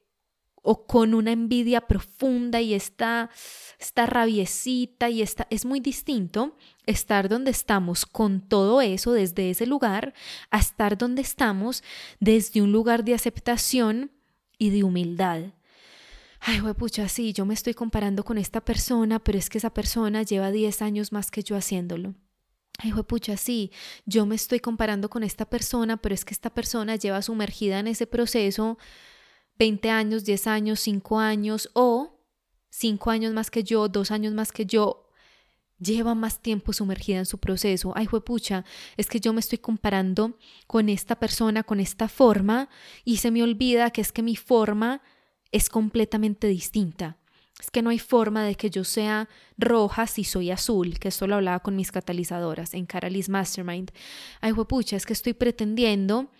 o 0.63 0.87
con 0.87 1.13
una 1.13 1.31
envidia 1.31 1.81
profunda 1.81 2.61
y 2.61 2.73
está, 2.73 3.29
está 3.79 4.07
rabiecita 4.07 5.09
y 5.09 5.21
está, 5.21 5.45
es 5.51 5.65
muy 5.65 5.81
distinto 5.81 6.57
estar 6.85 7.29
donde 7.29 7.51
estamos 7.51 8.05
con 8.05 8.41
todo 8.41 8.81
eso 8.81 9.11
desde 9.11 9.51
ese 9.51 9.67
lugar 9.67 10.13
a 10.49 10.57
estar 10.57 10.97
donde 10.97 11.21
estamos 11.21 11.83
desde 12.19 12.61
un 12.61 12.71
lugar 12.71 13.03
de 13.03 13.13
aceptación 13.13 14.11
y 14.57 14.69
de 14.69 14.83
humildad. 14.83 15.53
Ay, 16.39 16.61
pucha, 16.77 17.07
sí, 17.07 17.33
yo 17.33 17.45
me 17.45 17.53
estoy 17.53 17.73
comparando 17.73 18.23
con 18.23 18.37
esta 18.37 18.61
persona, 18.61 19.19
pero 19.19 19.37
es 19.37 19.49
que 19.49 19.57
esa 19.57 19.73
persona 19.73 20.23
lleva 20.23 20.51
10 20.51 20.81
años 20.81 21.11
más 21.11 21.29
que 21.29 21.43
yo 21.43 21.55
haciéndolo. 21.55 22.15
Ay, 22.79 22.91
pucha, 23.07 23.37
sí, 23.37 23.71
yo 24.05 24.25
me 24.25 24.35
estoy 24.35 24.59
comparando 24.59 25.09
con 25.09 25.23
esta 25.23 25.45
persona, 25.49 25.97
pero 25.97 26.15
es 26.15 26.25
que 26.25 26.33
esta 26.33 26.53
persona 26.53 26.95
lleva 26.95 27.21
sumergida 27.21 27.79
en 27.79 27.87
ese 27.87 28.07
proceso 28.07 28.77
20 29.59 29.89
años, 29.89 30.25
10 30.25 30.47
años, 30.47 30.79
5 30.79 31.19
años 31.19 31.69
o 31.73 32.19
5 32.69 33.11
años 33.11 33.33
más 33.33 33.51
que 33.51 33.63
yo, 33.63 33.87
2 33.87 34.11
años 34.11 34.33
más 34.33 34.51
que 34.51 34.65
yo, 34.65 35.09
lleva 35.79 36.15
más 36.15 36.41
tiempo 36.41 36.73
sumergida 36.73 37.19
en 37.19 37.25
su 37.25 37.39
proceso. 37.39 37.93
Ay, 37.95 38.07
pucha, 38.07 38.65
es 38.97 39.07
que 39.07 39.19
yo 39.19 39.33
me 39.33 39.39
estoy 39.39 39.59
comparando 39.59 40.37
con 40.65 40.89
esta 40.89 41.19
persona, 41.19 41.63
con 41.63 41.79
esta 41.79 42.07
forma, 42.07 42.69
y 43.03 43.17
se 43.17 43.31
me 43.31 43.43
olvida 43.43 43.91
que 43.91 44.01
es 44.01 44.11
que 44.11 44.23
mi 44.23 44.35
forma 44.35 45.01
es 45.51 45.69
completamente 45.69 46.47
distinta. 46.47 47.17
Es 47.59 47.69
que 47.69 47.83
no 47.83 47.91
hay 47.91 47.99
forma 47.99 48.43
de 48.43 48.55
que 48.55 48.69
yo 48.69 48.83
sea 48.83 49.29
roja 49.57 50.07
si 50.07 50.23
soy 50.23 50.49
azul, 50.49 50.97
que 50.99 51.09
esto 51.09 51.27
lo 51.27 51.35
hablaba 51.35 51.59
con 51.59 51.75
mis 51.75 51.91
catalizadoras 51.91 52.73
en 52.73 52.85
Caralis 52.85 53.29
Mastermind. 53.29 53.91
Ay, 54.41 54.53
pucha, 54.53 54.95
es 54.95 55.05
que 55.05 55.13
estoy 55.13 55.33
pretendiendo 55.33 56.31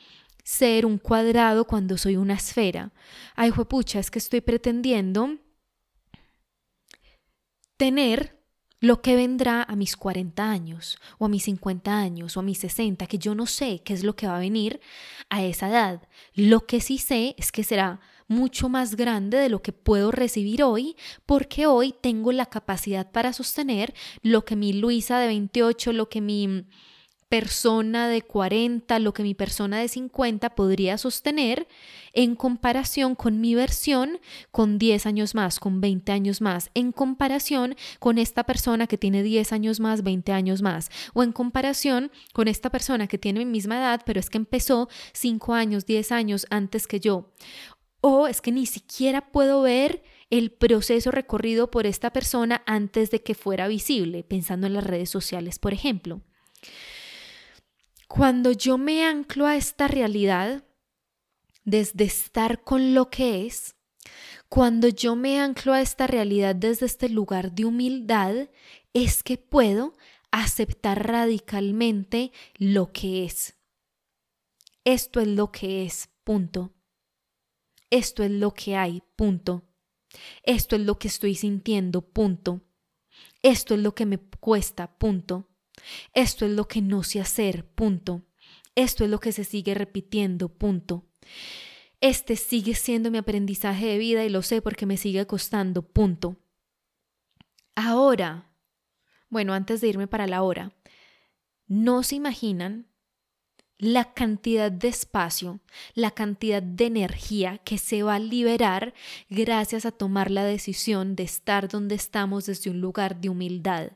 ser 0.43 0.85
un 0.85 0.97
cuadrado 0.97 1.65
cuando 1.65 1.97
soy 1.97 2.17
una 2.17 2.35
esfera. 2.35 2.91
Ay, 3.35 3.51
pucha, 3.51 4.00
es 4.00 4.12
que 4.12 4.19
estoy 4.19 4.41
pretendiendo 4.41 5.38
tener 7.77 8.43
lo 8.79 9.01
que 9.01 9.15
vendrá 9.15 9.63
a 9.63 9.77
mis 9.77 9.95
40 9.95 10.43
años 10.43 11.00
o 11.17 11.25
a 11.25 11.29
mis 11.29 11.43
50 11.43 11.97
años 11.97 12.35
o 12.35 12.41
a 12.41 12.43
mis 12.43 12.57
60, 12.59 13.07
que 13.07 13.17
yo 13.17 13.33
no 13.33 13.45
sé 13.45 13.81
qué 13.85 13.93
es 13.93 14.03
lo 14.03 14.17
que 14.17 14.27
va 14.27 14.35
a 14.35 14.39
venir 14.39 14.81
a 15.29 15.41
esa 15.41 15.69
edad. 15.69 16.07
Lo 16.33 16.65
que 16.65 16.81
sí 16.81 16.97
sé 16.97 17.33
es 17.38 17.53
que 17.53 17.63
será 17.63 18.01
mucho 18.27 18.67
más 18.67 18.95
grande 18.95 19.38
de 19.38 19.47
lo 19.47 19.62
que 19.62 19.71
puedo 19.71 20.12
recibir 20.12 20.63
hoy, 20.63 20.97
porque 21.25 21.65
hoy 21.65 21.93
tengo 22.01 22.33
la 22.33 22.47
capacidad 22.47 23.09
para 23.09 23.31
sostener 23.31 23.93
lo 24.21 24.43
que 24.43 24.57
mi 24.57 24.73
Luisa 24.73 25.17
de 25.17 25.27
28, 25.27 25.93
lo 25.93 26.09
que 26.09 26.19
mi 26.19 26.65
persona 27.34 28.08
de 28.10 28.22
40, 28.22 29.00
lo 29.00 29.12
que 29.12 29.24
mi 29.24 29.34
persona 29.34 29.80
de 29.80 29.88
50 29.88 30.54
podría 30.54 31.00
sostener 31.00 31.68
en 32.13 32.36
comparación 32.36 33.16
con 33.16 33.42
mi 33.42 33.56
versión 33.56 34.20
con 34.52 34.78
10 34.78 35.08
años 35.08 35.34
más, 35.34 35.60
con 35.60 35.82
20 35.82 36.12
años 36.12 36.42
más, 36.42 36.70
en 36.75 36.92
comparación 36.92 37.75
con 37.98 38.20
esta 38.20 38.44
persona 38.44 38.86
que 38.86 39.00
tiene 39.00 39.24
10 39.24 39.52
años 39.52 39.80
más, 39.80 40.04
20 40.04 40.32
años 40.32 40.62
más, 40.62 40.92
o 41.16 41.24
en 41.24 41.32
comparación 41.32 42.12
con 42.34 42.48
esta 42.48 42.70
persona 42.70 43.08
que 43.08 43.18
tiene 43.18 43.40
mi 43.40 43.52
misma 43.52 43.80
edad, 43.80 44.04
pero 44.06 44.20
es 44.20 44.30
que 44.30 44.38
empezó 44.38 44.88
5 45.13 45.56
años, 45.56 45.88
10 45.88 46.12
años 46.12 46.46
antes 46.52 46.86
que 46.86 47.00
yo. 47.00 47.34
O 48.02 48.28
es 48.28 48.42
que 48.42 48.52
ni 48.52 48.68
siquiera 48.68 49.32
puedo 49.32 49.63
ver 49.63 50.04
el 50.30 50.52
proceso 50.52 51.10
recorrido 51.10 51.72
por 51.72 51.88
esta 51.88 52.13
persona 52.13 52.62
antes 52.68 53.10
de 53.10 53.24
que 53.24 53.34
fuera 53.34 53.68
visible, 53.68 54.24
pensando 54.24 54.68
en 54.68 54.75
las 54.75 54.84
redes 54.84 55.10
sociales, 55.10 55.58
por 55.58 55.74
ejemplo. 55.74 56.22
Cuando 58.07 58.51
yo 58.51 58.77
me 58.77 59.05
anclo 59.05 59.45
a 59.48 59.55
esta 59.55 59.88
realidad, 59.88 60.63
desde 61.63 62.03
estar 62.03 62.63
con 62.63 62.93
lo 62.93 63.10
que 63.10 63.45
es, 63.45 63.75
cuando 64.50 64.88
yo 64.88 65.15
me 65.15 65.39
anclo 65.39 65.74
a 65.74 65.81
esta 65.81 66.07
realidad 66.07 66.55
desde 66.55 66.86
este 66.86 67.10
lugar 67.10 67.53
de 67.53 67.65
humildad, 67.65 68.50
es 68.93 69.24
que 69.24 69.38
puedo 69.38 69.95
aceptar 70.31 71.07
radicalmente 71.07 72.31
lo 72.57 72.91
que 72.91 73.25
es. 73.25 73.55
Esto 74.86 75.22
es 75.22 75.27
lo 75.27 75.51
que 75.51 75.86
es, 75.86 76.10
punto. 76.24 76.74
Esto 77.89 78.24
es 78.24 78.31
lo 78.31 78.53
que 78.53 78.75
hay, 78.75 79.01
punto. 79.15 79.63
Esto 80.43 80.75
es 80.75 80.81
lo 80.81 81.00
que 81.00 81.07
estoy 81.07 81.36
sintiendo, 81.36 82.01
punto. 82.01 82.62
Esto 83.41 83.75
es 83.75 83.79
lo 83.79 83.95
que 83.95 84.05
me 84.05 84.17
cuesta, 84.17 84.98
punto. 84.98 85.52
Esto 86.13 86.46
es 86.46 86.51
lo 86.51 86.68
que 86.68 86.82
no 86.82 87.03
sé 87.03 87.20
hacer, 87.20 87.65
punto. 87.65 88.24
Esto 88.75 89.03
es 89.03 89.10
lo 89.10 89.20
que 89.20 89.32
se 89.32 89.44
sigue 89.44 89.74
repitiendo, 89.74 90.50
punto. 90.50 91.06
Este 92.01 92.36
sigue 92.36 92.75
siendo 92.75 93.12
mi 93.12 93.18
aprendizaje 93.18 93.86
de 93.86 93.98
vida 93.98 94.25
y 94.25 94.30
lo 94.30 94.42
sé 94.42 94.62
porque 94.62 94.86
me 94.86 94.98
sigue 94.98 95.25
costando, 95.25 95.84
punto. 95.84 96.38
Ahora, 97.75 98.51
bueno, 99.30 99.53
antes 99.53 99.82
de 99.82 99.88
irme 99.88 100.08
para 100.08 100.27
la 100.27 100.44
hora, 100.44 100.74
no 101.68 102.03
se 102.03 102.15
imaginan 102.15 102.88
la 103.77 104.13
cantidad 104.13 104.72
de 104.72 104.88
espacio, 104.88 105.60
la 105.94 106.12
cantidad 106.12 106.62
de 106.62 106.86
energía 106.86 107.58
que 107.60 107.77
se 107.77 108.03
va 108.03 108.15
a 108.15 108.20
liberar 108.20 108.94
gracias 109.30 109.86
a 109.86 109.92
tomar 109.92 110.30
la 110.30 110.46
decisión 110.46 111.15
de 111.15 111.24
estar 111.24 111.68
donde 111.68 111.96
estamos 111.96 112.46
desde 112.46 112.70
un 112.70 112.80
lugar 112.82 113.20
de 113.20 113.30
humildad 113.30 113.92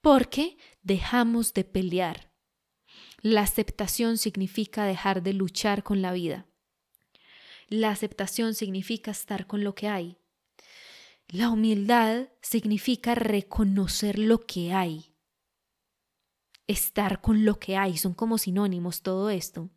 porque 0.00 0.56
dejamos 0.82 1.54
de 1.54 1.64
pelear. 1.64 2.32
La 3.20 3.42
aceptación 3.42 4.16
significa 4.16 4.84
dejar 4.84 5.22
de 5.22 5.32
luchar 5.32 5.82
con 5.82 6.02
la 6.02 6.12
vida. 6.12 6.46
La 7.68 7.90
aceptación 7.90 8.54
significa 8.54 9.10
estar 9.10 9.46
con 9.46 9.64
lo 9.64 9.74
que 9.74 9.88
hay. 9.88 10.18
La 11.26 11.50
humildad 11.50 12.28
significa 12.40 13.14
reconocer 13.14 14.18
lo 14.18 14.46
que 14.46 14.72
hay. 14.72 15.14
Estar 16.66 17.20
con 17.20 17.44
lo 17.44 17.58
que 17.58 17.76
hay, 17.76 17.98
son 17.98 18.14
como 18.14 18.38
sinónimos 18.38 19.02
todo 19.02 19.28
esto. 19.28 19.68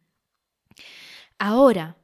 Ahora, 1.37 1.97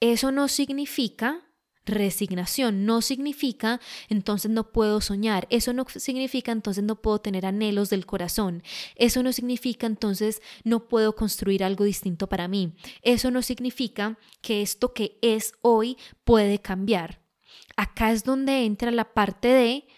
eso 0.00 0.32
no 0.32 0.48
significa 0.48 1.45
resignación. 1.86 2.84
No 2.84 3.00
significa 3.00 3.80
entonces 4.08 4.50
no 4.50 4.72
puedo 4.72 5.00
soñar. 5.00 5.46
Eso 5.50 5.72
no 5.72 5.86
significa 5.88 6.52
entonces 6.52 6.84
no 6.84 7.00
puedo 7.00 7.20
tener 7.20 7.46
anhelos 7.46 7.88
del 7.88 8.04
corazón. 8.04 8.62
Eso 8.96 9.22
no 9.22 9.32
significa 9.32 9.86
entonces 9.86 10.42
no 10.64 10.88
puedo 10.88 11.14
construir 11.14 11.64
algo 11.64 11.84
distinto 11.84 12.28
para 12.28 12.48
mí. 12.48 12.74
Eso 13.02 13.30
no 13.30 13.42
significa 13.42 14.18
que 14.42 14.62
esto 14.62 14.92
que 14.92 15.18
es 15.22 15.54
hoy 15.62 15.96
puede 16.24 16.60
cambiar. 16.60 17.22
Acá 17.76 18.12
es 18.12 18.24
donde 18.24 18.64
entra 18.64 18.90
la 18.90 19.14
parte 19.14 19.48
de 19.48 19.88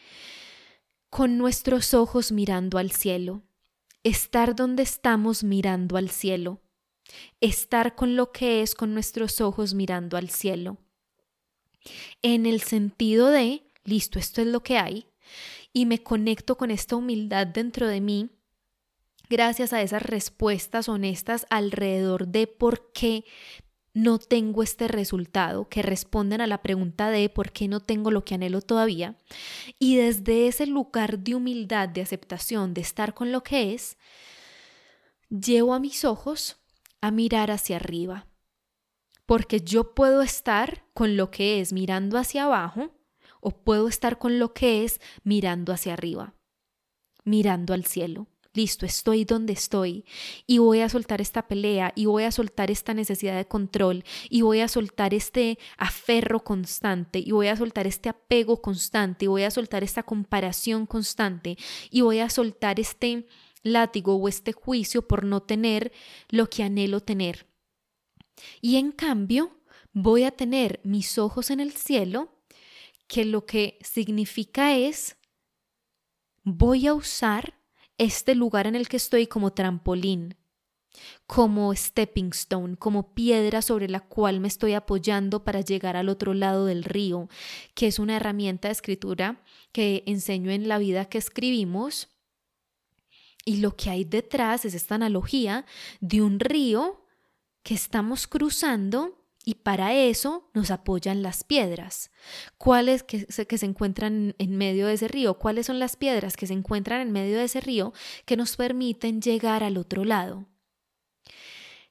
con 1.10 1.38
nuestros 1.38 1.94
ojos 1.94 2.32
mirando 2.32 2.78
al 2.78 2.90
cielo. 2.90 3.42
Estar 4.04 4.54
donde 4.54 4.82
estamos 4.82 5.42
mirando 5.42 5.96
al 5.96 6.10
cielo. 6.10 6.60
Estar 7.40 7.94
con 7.94 8.16
lo 8.16 8.32
que 8.32 8.62
es 8.62 8.74
con 8.74 8.92
nuestros 8.92 9.40
ojos 9.40 9.72
mirando 9.72 10.16
al 10.18 10.28
cielo 10.28 10.78
en 12.22 12.46
el 12.46 12.60
sentido 12.60 13.28
de, 13.28 13.62
listo, 13.84 14.18
esto 14.18 14.40
es 14.40 14.46
lo 14.46 14.62
que 14.62 14.78
hay, 14.78 15.06
y 15.72 15.86
me 15.86 16.02
conecto 16.02 16.56
con 16.56 16.70
esta 16.70 16.96
humildad 16.96 17.46
dentro 17.46 17.86
de 17.86 18.00
mí 18.00 18.30
gracias 19.28 19.72
a 19.72 19.82
esas 19.82 20.02
respuestas 20.02 20.88
honestas 20.88 21.46
alrededor 21.50 22.28
de 22.28 22.46
por 22.46 22.92
qué 22.92 23.24
no 23.94 24.18
tengo 24.18 24.62
este 24.62 24.86
resultado, 24.86 25.68
que 25.68 25.82
responden 25.82 26.40
a 26.40 26.46
la 26.46 26.62
pregunta 26.62 27.10
de 27.10 27.28
por 27.28 27.50
qué 27.50 27.66
no 27.66 27.80
tengo 27.80 28.10
lo 28.10 28.24
que 28.24 28.34
anhelo 28.34 28.60
todavía. 28.60 29.16
Y 29.78 29.96
desde 29.96 30.46
ese 30.46 30.66
lugar 30.66 31.18
de 31.18 31.34
humildad, 31.34 31.88
de 31.88 32.02
aceptación, 32.02 32.74
de 32.74 32.80
estar 32.80 33.12
con 33.12 33.32
lo 33.32 33.42
que 33.42 33.74
es, 33.74 33.96
llevo 35.30 35.74
a 35.74 35.80
mis 35.80 36.04
ojos 36.04 36.58
a 37.00 37.10
mirar 37.10 37.50
hacia 37.50 37.76
arriba, 37.76 38.27
porque 39.28 39.60
yo 39.60 39.94
puedo 39.94 40.22
estar 40.22 40.86
con 40.94 41.18
lo 41.18 41.30
que 41.30 41.60
es 41.60 41.74
mirando 41.74 42.16
hacia 42.16 42.44
abajo 42.44 42.94
o 43.42 43.50
puedo 43.50 43.86
estar 43.86 44.16
con 44.16 44.38
lo 44.38 44.54
que 44.54 44.84
es 44.84 45.02
mirando 45.22 45.74
hacia 45.74 45.92
arriba, 45.92 46.34
mirando 47.24 47.74
al 47.74 47.84
cielo. 47.84 48.26
Listo, 48.54 48.86
estoy 48.86 49.26
donde 49.26 49.52
estoy 49.52 50.06
y 50.46 50.56
voy 50.56 50.80
a 50.80 50.88
soltar 50.88 51.20
esta 51.20 51.46
pelea 51.46 51.92
y 51.94 52.06
voy 52.06 52.24
a 52.24 52.32
soltar 52.32 52.70
esta 52.70 52.94
necesidad 52.94 53.36
de 53.36 53.46
control 53.46 54.02
y 54.30 54.40
voy 54.40 54.60
a 54.60 54.68
soltar 54.68 55.12
este 55.12 55.58
aferro 55.76 56.42
constante 56.42 57.18
y 57.18 57.32
voy 57.32 57.48
a 57.48 57.56
soltar 57.56 57.86
este 57.86 58.08
apego 58.08 58.62
constante 58.62 59.26
y 59.26 59.28
voy 59.28 59.42
a 59.42 59.50
soltar 59.50 59.84
esta 59.84 60.04
comparación 60.04 60.86
constante 60.86 61.58
y 61.90 62.00
voy 62.00 62.20
a 62.20 62.30
soltar 62.30 62.80
este 62.80 63.26
látigo 63.62 64.16
o 64.16 64.26
este 64.26 64.54
juicio 64.54 65.06
por 65.06 65.22
no 65.24 65.42
tener 65.42 65.92
lo 66.30 66.48
que 66.48 66.62
anhelo 66.62 67.00
tener. 67.00 67.46
Y 68.60 68.76
en 68.76 68.92
cambio, 68.92 69.50
voy 69.92 70.24
a 70.24 70.30
tener 70.30 70.80
mis 70.84 71.18
ojos 71.18 71.50
en 71.50 71.60
el 71.60 71.72
cielo, 71.72 72.34
que 73.06 73.24
lo 73.24 73.46
que 73.46 73.78
significa 73.82 74.76
es, 74.76 75.16
voy 76.44 76.86
a 76.86 76.94
usar 76.94 77.54
este 77.96 78.34
lugar 78.34 78.66
en 78.66 78.74
el 78.74 78.88
que 78.88 78.96
estoy 78.96 79.26
como 79.26 79.52
trampolín. 79.52 80.36
como 81.26 81.74
stepping 81.74 82.30
stone, 82.32 82.76
como 82.76 83.14
piedra 83.14 83.62
sobre 83.62 83.88
la 83.88 84.00
cual 84.00 84.40
me 84.40 84.48
estoy 84.48 84.72
apoyando 84.74 85.44
para 85.44 85.60
llegar 85.60 85.96
al 85.96 86.08
otro 86.08 86.34
lado 86.34 86.66
del 86.66 86.84
río, 86.84 87.28
que 87.74 87.86
es 87.86 87.98
una 87.98 88.16
herramienta 88.16 88.68
de 88.68 88.72
escritura 88.72 89.42
que 89.72 90.02
enseño 90.06 90.50
en 90.50 90.68
la 90.68 90.78
vida 90.78 91.04
que 91.06 91.18
escribimos. 91.18 92.08
Y 93.44 93.58
lo 93.58 93.76
que 93.76 93.90
hay 93.90 94.04
detrás 94.04 94.64
es 94.64 94.74
esta 94.74 94.96
analogía 94.96 95.64
de 96.00 96.22
un 96.22 96.40
río 96.40 97.06
que 97.68 97.74
estamos 97.74 98.26
cruzando 98.26 99.18
y 99.44 99.56
para 99.56 99.92
eso 99.92 100.48
nos 100.54 100.70
apoyan 100.70 101.22
las 101.22 101.44
piedras. 101.44 102.10
¿Cuáles 102.56 103.02
que 103.02 103.26
se, 103.30 103.46
que 103.46 103.58
se 103.58 103.66
encuentran 103.66 104.34
en 104.38 104.56
medio 104.56 104.86
de 104.86 104.94
ese 104.94 105.06
río? 105.06 105.34
¿Cuáles 105.34 105.66
son 105.66 105.78
las 105.78 105.94
piedras 105.94 106.34
que 106.38 106.46
se 106.46 106.54
encuentran 106.54 107.02
en 107.02 107.12
medio 107.12 107.36
de 107.36 107.44
ese 107.44 107.60
río 107.60 107.92
que 108.24 108.38
nos 108.38 108.56
permiten 108.56 109.20
llegar 109.20 109.62
al 109.62 109.76
otro 109.76 110.06
lado? 110.06 110.46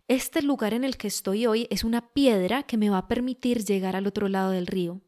Este 0.08 0.42
lugar 0.42 0.74
en 0.74 0.84
el 0.84 0.98
que 0.98 1.10
estoy 1.10 1.46
hoy 1.46 1.68
es 1.70 1.84
una 1.84 2.12
piedra 2.12 2.64
que 2.64 2.78
me 2.78 2.90
va 2.90 2.98
a 2.98 3.08
permitir 3.08 3.64
llegar 3.64 3.96
al 3.96 4.08
otro 4.08 4.30
lado 4.30 4.50
del 4.50 4.66
río. 4.66 5.02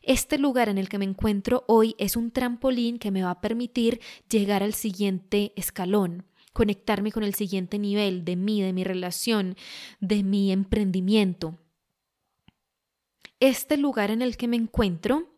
Este 0.00 0.38
lugar 0.38 0.70
en 0.70 0.78
el 0.78 0.88
que 0.88 0.96
me 0.96 1.04
encuentro 1.04 1.64
hoy 1.68 1.96
es 1.98 2.16
un 2.16 2.30
trampolín 2.30 2.98
que 2.98 3.10
me 3.10 3.22
va 3.22 3.32
a 3.32 3.40
permitir 3.42 4.00
llegar 4.30 4.62
al 4.62 4.72
siguiente 4.72 5.52
escalón, 5.54 6.24
conectarme 6.54 7.12
con 7.12 7.24
el 7.24 7.34
siguiente 7.34 7.78
nivel 7.78 8.24
de 8.24 8.36
mí, 8.36 8.62
de 8.62 8.72
mi 8.72 8.84
relación, 8.84 9.56
de 10.00 10.22
mi 10.22 10.52
emprendimiento. 10.52 11.58
Este 13.40 13.76
lugar 13.76 14.10
en 14.10 14.22
el 14.22 14.38
que 14.38 14.48
me 14.48 14.56
encuentro, 14.56 15.28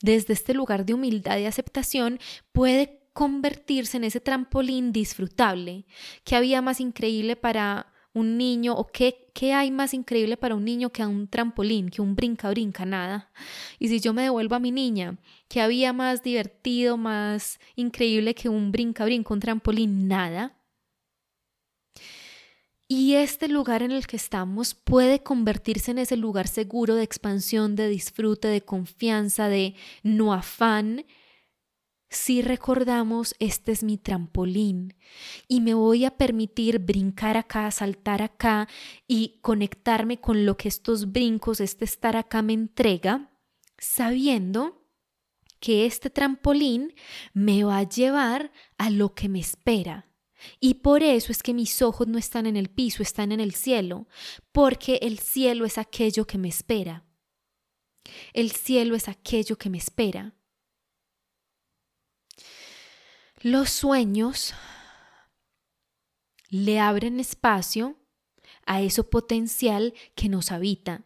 desde 0.00 0.32
este 0.32 0.54
lugar 0.54 0.84
de 0.86 0.94
humildad 0.94 1.38
y 1.38 1.44
aceptación, 1.44 2.18
puede 2.50 2.98
convertirse 3.12 3.98
en 3.98 4.04
ese 4.04 4.20
trampolín 4.20 4.92
disfrutable. 4.92 5.86
que 6.24 6.34
había 6.34 6.62
más 6.62 6.80
increíble 6.80 7.36
para 7.36 7.92
un 8.18 8.36
niño 8.36 8.74
o 8.74 8.86
qué, 8.86 9.30
qué 9.34 9.52
hay 9.52 9.70
más 9.70 9.94
increíble 9.94 10.36
para 10.36 10.54
un 10.54 10.64
niño 10.64 10.90
que 10.90 11.04
un 11.06 11.28
trampolín, 11.28 11.88
que 11.88 12.02
un 12.02 12.14
brinca-brinca, 12.16 12.84
nada. 12.84 13.30
Y 13.78 13.88
si 13.88 14.00
yo 14.00 14.12
me 14.12 14.22
devuelvo 14.22 14.56
a 14.56 14.60
mi 14.60 14.72
niña, 14.72 15.16
¿qué 15.48 15.60
había 15.60 15.92
más 15.92 16.22
divertido, 16.22 16.96
más 16.96 17.58
increíble 17.76 18.34
que 18.34 18.48
un 18.48 18.72
brinca-brinca, 18.72 19.32
un 19.32 19.40
trampolín, 19.40 20.08
nada. 20.08 20.54
Y 22.90 23.14
este 23.16 23.48
lugar 23.48 23.82
en 23.82 23.92
el 23.92 24.06
que 24.06 24.16
estamos 24.16 24.74
puede 24.74 25.22
convertirse 25.22 25.90
en 25.90 25.98
ese 25.98 26.16
lugar 26.16 26.48
seguro 26.48 26.94
de 26.94 27.02
expansión, 27.02 27.76
de 27.76 27.86
disfrute, 27.86 28.48
de 28.48 28.62
confianza, 28.62 29.48
de 29.48 29.74
no 30.02 30.32
afán, 30.32 31.04
si 32.10 32.40
recordamos, 32.40 33.34
este 33.38 33.72
es 33.72 33.82
mi 33.82 33.98
trampolín 33.98 34.94
y 35.46 35.60
me 35.60 35.74
voy 35.74 36.06
a 36.06 36.16
permitir 36.16 36.78
brincar 36.78 37.36
acá, 37.36 37.70
saltar 37.70 38.22
acá 38.22 38.66
y 39.06 39.38
conectarme 39.42 40.18
con 40.18 40.46
lo 40.46 40.56
que 40.56 40.68
estos 40.68 41.12
brincos, 41.12 41.60
este 41.60 41.84
estar 41.84 42.16
acá 42.16 42.40
me 42.40 42.54
entrega, 42.54 43.30
sabiendo 43.76 44.86
que 45.60 45.84
este 45.84 46.08
trampolín 46.08 46.94
me 47.34 47.64
va 47.64 47.78
a 47.78 47.88
llevar 47.88 48.52
a 48.78 48.88
lo 48.88 49.14
que 49.14 49.28
me 49.28 49.40
espera. 49.40 50.06
Y 50.60 50.74
por 50.74 51.02
eso 51.02 51.32
es 51.32 51.42
que 51.42 51.52
mis 51.52 51.82
ojos 51.82 52.06
no 52.06 52.16
están 52.16 52.46
en 52.46 52.56
el 52.56 52.70
piso, 52.70 53.02
están 53.02 53.32
en 53.32 53.40
el 53.40 53.54
cielo, 53.54 54.06
porque 54.52 55.00
el 55.02 55.18
cielo 55.18 55.66
es 55.66 55.76
aquello 55.76 56.26
que 56.26 56.38
me 56.38 56.48
espera. 56.48 57.04
El 58.32 58.52
cielo 58.52 58.94
es 58.94 59.08
aquello 59.08 59.58
que 59.58 59.68
me 59.68 59.78
espera. 59.78 60.37
Los 63.42 63.70
sueños 63.70 64.52
le 66.50 66.80
abren 66.80 67.20
espacio 67.20 67.96
a 68.66 68.82
eso 68.82 69.08
potencial 69.10 69.94
que 70.16 70.28
nos 70.28 70.50
habita. 70.50 71.04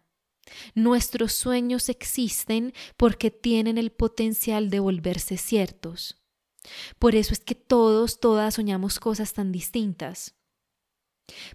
Nuestros 0.74 1.32
sueños 1.34 1.88
existen 1.88 2.72
porque 2.96 3.30
tienen 3.30 3.76
el 3.76 3.92
potencial 3.92 4.70
de 4.70 4.80
volverse 4.80 5.36
ciertos. 5.36 6.22
Por 6.98 7.14
eso 7.16 7.34
es 7.34 7.40
que 7.40 7.54
todos, 7.54 8.18
todas 8.18 8.54
soñamos 8.54 8.98
cosas 8.98 9.34
tan 9.34 9.52
distintas. 9.52 10.34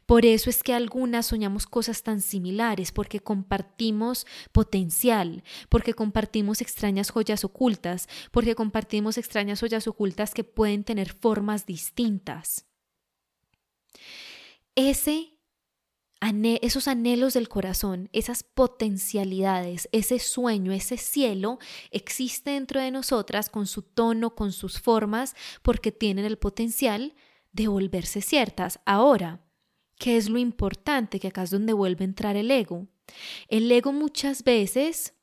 Por 0.06 0.26
eso 0.26 0.50
es 0.50 0.64
que 0.64 0.74
algunas 0.74 1.28
soñamos 1.28 1.66
cosas 1.66 2.04
tan 2.04 2.22
similares, 2.22 2.92
porque 2.92 3.20
compartimos 3.20 4.26
potencial, 4.52 5.44
porque 5.70 5.94
compartimos 5.94 6.62
extrañas 6.62 7.10
joyas 7.10 7.44
ocultas, 7.44 8.08
porque 8.32 8.56
compartimos 8.56 9.18
extrañas 9.18 9.60
joyas 9.60 9.88
ocultas 9.88 10.34
que 10.34 10.44
pueden 10.44 10.84
tener 10.84 11.14
formas 11.14 11.66
distintas. 11.66 12.66
Ese 14.76 15.38
esos 16.62 16.88
anhelos 16.88 17.34
del 17.34 17.48
corazón, 17.48 18.10
esas 18.12 18.44
potencialidades, 18.44 19.88
ese 19.92 20.20
sueño, 20.20 20.72
ese 20.72 20.98
cielo, 20.98 21.60
existe 21.92 22.52
dentro 22.52 22.82
de 22.82 22.92
nosotras 22.92 23.50
con 23.50 23.68
su 23.68 23.84
tono, 23.84 24.34
con 24.36 24.52
sus 24.52 24.80
formas, 24.80 25.36
porque 25.62 25.92
tienen 25.92 26.26
el 26.26 26.38
potencial 26.38 27.13
de 27.52 27.68
volverse 27.68 28.22
ciertas. 28.22 28.80
Ahora, 28.86 29.47
¿Qué 29.98 30.18
es 30.18 30.30
lo 30.30 30.38
importante? 30.38 31.20
Que 31.20 31.30
acá 31.30 31.44
es 31.44 31.50
donde 31.50 31.74
vuelve 31.74 32.04
a 32.04 32.08
entrar 32.08 32.36
el 32.36 32.52
ego. 32.52 32.88
El 33.48 33.72
ego 33.72 33.94
muchas 33.94 34.44
veces 34.44 35.14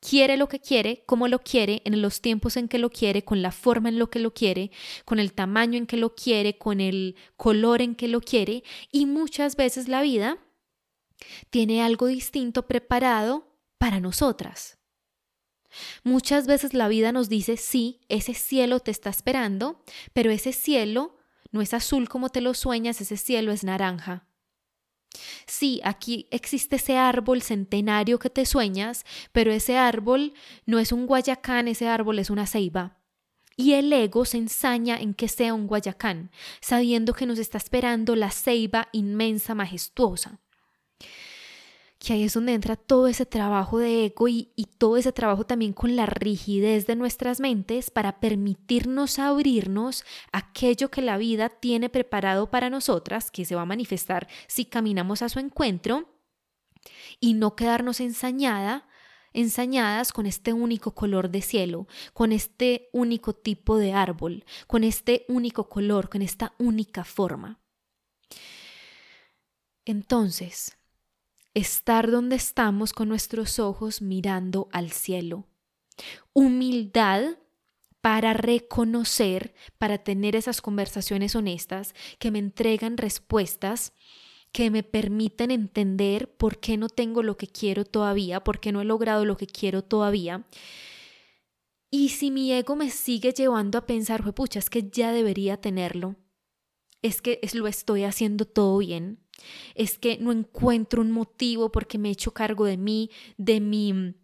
quiere 0.00 0.36
lo 0.36 0.48
que 0.48 0.60
quiere, 0.60 1.02
como 1.06 1.28
lo 1.28 1.38
quiere, 1.38 1.80
en 1.84 2.00
los 2.02 2.20
tiempos 2.20 2.56
en 2.56 2.68
que 2.68 2.78
lo 2.78 2.90
quiere, 2.90 3.24
con 3.24 3.40
la 3.40 3.52
forma 3.52 3.88
en 3.88 3.98
lo 3.98 4.10
que 4.10 4.18
lo 4.18 4.34
quiere, 4.34 4.70
con 5.06 5.18
el 5.18 5.32
tamaño 5.32 5.78
en 5.78 5.86
que 5.86 5.96
lo 5.96 6.14
quiere, 6.14 6.58
con 6.58 6.80
el 6.80 7.16
color 7.36 7.80
en 7.80 7.94
que 7.94 8.08
lo 8.08 8.20
quiere, 8.20 8.64
y 8.92 9.06
muchas 9.06 9.56
veces 9.56 9.88
la 9.88 10.02
vida 10.02 10.38
tiene 11.48 11.82
algo 11.82 12.06
distinto 12.06 12.66
preparado 12.66 13.48
para 13.78 13.98
nosotras. 13.98 14.78
Muchas 16.02 16.46
veces 16.46 16.74
la 16.74 16.88
vida 16.88 17.10
nos 17.10 17.28
dice, 17.28 17.56
sí, 17.56 18.00
ese 18.08 18.34
cielo 18.34 18.80
te 18.80 18.90
está 18.90 19.08
esperando, 19.08 19.82
pero 20.12 20.30
ese 20.30 20.52
cielo 20.52 21.13
no 21.54 21.62
es 21.62 21.72
azul 21.72 22.08
como 22.08 22.30
te 22.30 22.40
lo 22.40 22.52
sueñas, 22.52 23.00
ese 23.00 23.16
cielo 23.16 23.52
es 23.52 23.62
naranja. 23.62 24.26
Sí, 25.46 25.80
aquí 25.84 26.26
existe 26.32 26.76
ese 26.76 26.96
árbol 26.96 27.42
centenario 27.42 28.18
que 28.18 28.28
te 28.28 28.44
sueñas, 28.44 29.04
pero 29.30 29.52
ese 29.52 29.78
árbol 29.78 30.34
no 30.66 30.80
es 30.80 30.90
un 30.90 31.06
guayacán, 31.06 31.68
ese 31.68 31.86
árbol 31.86 32.18
es 32.18 32.28
una 32.28 32.48
ceiba. 32.48 32.98
Y 33.56 33.74
el 33.74 33.92
ego 33.92 34.24
se 34.24 34.38
ensaña 34.38 34.96
en 34.96 35.14
que 35.14 35.28
sea 35.28 35.54
un 35.54 35.68
guayacán, 35.68 36.32
sabiendo 36.60 37.14
que 37.14 37.24
nos 37.24 37.38
está 37.38 37.58
esperando 37.58 38.16
la 38.16 38.32
ceiba 38.32 38.88
inmensa, 38.90 39.54
majestuosa 39.54 40.40
que 42.04 42.12
ahí 42.12 42.24
es 42.24 42.34
donde 42.34 42.52
entra 42.52 42.76
todo 42.76 43.08
ese 43.08 43.26
trabajo 43.26 43.78
de 43.78 44.04
ego 44.06 44.28
y, 44.28 44.52
y, 44.56 44.66
todo 44.66 44.96
ese 44.96 45.12
trabajo 45.12 45.44
también 45.44 45.72
con 45.72 45.96
la 45.96 46.06
rigidez 46.06 46.86
de 46.86 46.96
nuestras 46.96 47.40
mentes 47.40 47.90
para 47.90 48.20
permitirnos 48.20 49.18
abrirnos 49.18 50.04
a 50.30 50.38
aquello 50.38 50.90
que 50.90 51.02
la 51.02 51.16
vida 51.16 51.48
tiene 51.48 51.88
preparado 51.88 52.50
para 52.50 52.70
nosotras, 52.70 53.30
que 53.30 53.44
se 53.44 53.54
va 53.54 53.62
a 53.62 53.66
manifestar 53.66 54.28
si 54.46 54.66
caminamos 54.66 55.22
a 55.22 55.28
su 55.28 55.38
encuentro, 55.38 56.14
y 57.20 57.34
no 57.34 57.56
quedarnos 57.56 58.00
ensañada, 58.00 58.86
ensañadas 59.32 60.12
con 60.12 60.26
este 60.26 60.52
único 60.52 60.94
color 60.94 61.30
de 61.30 61.42
cielo, 61.42 61.86
con 62.12 62.32
este 62.32 62.88
único 62.92 63.34
tipo 63.34 63.78
de 63.78 63.92
árbol, 63.92 64.44
con 64.66 64.84
este 64.84 65.24
único 65.28 65.68
color, 65.68 66.08
con 66.08 66.22
esta 66.22 66.54
única 66.58 67.04
forma. 67.04 67.60
Entonces, 69.86 70.76
estar 71.54 72.10
donde 72.10 72.36
estamos 72.36 72.92
con 72.92 73.08
nuestros 73.08 73.58
ojos 73.58 74.02
mirando 74.02 74.68
al 74.72 74.90
cielo. 74.90 75.46
Humildad 76.32 77.38
para 78.00 78.34
reconocer, 78.34 79.54
para 79.78 79.98
tener 79.98 80.36
esas 80.36 80.60
conversaciones 80.60 81.34
honestas 81.34 81.94
que 82.18 82.30
me 82.30 82.38
entregan 82.38 82.98
respuestas 82.98 83.92
que 84.54 84.70
me 84.70 84.84
permiten 84.84 85.50
entender 85.50 86.30
por 86.36 86.60
qué 86.60 86.76
no 86.76 86.88
tengo 86.88 87.24
lo 87.24 87.36
que 87.36 87.48
quiero 87.48 87.84
todavía, 87.84 88.44
por 88.44 88.60
qué 88.60 88.70
no 88.70 88.80
he 88.80 88.84
logrado 88.84 89.24
lo 89.24 89.36
que 89.36 89.48
quiero 89.48 89.82
todavía. 89.82 90.46
Y 91.90 92.10
si 92.10 92.30
mi 92.30 92.52
ego 92.52 92.76
me 92.76 92.90
sigue 92.90 93.32
llevando 93.32 93.78
a 93.78 93.86
pensar, 93.86 94.22
pucha, 94.32 94.60
es 94.60 94.70
que 94.70 94.88
ya 94.88 95.10
debería 95.10 95.60
tenerlo, 95.60 96.14
es 97.02 97.20
que 97.20 97.40
lo 97.52 97.66
estoy 97.66 98.04
haciendo 98.04 98.44
todo 98.44 98.78
bien, 98.78 99.23
es 99.74 99.98
que 99.98 100.18
no 100.18 100.32
encuentro 100.32 101.00
un 101.00 101.10
motivo 101.10 101.70
porque 101.70 101.98
me 101.98 102.08
he 102.08 102.12
hecho 102.12 102.32
cargo 102.32 102.64
de 102.64 102.76
mí, 102.76 103.10
de 103.36 103.60
mi 103.60 104.14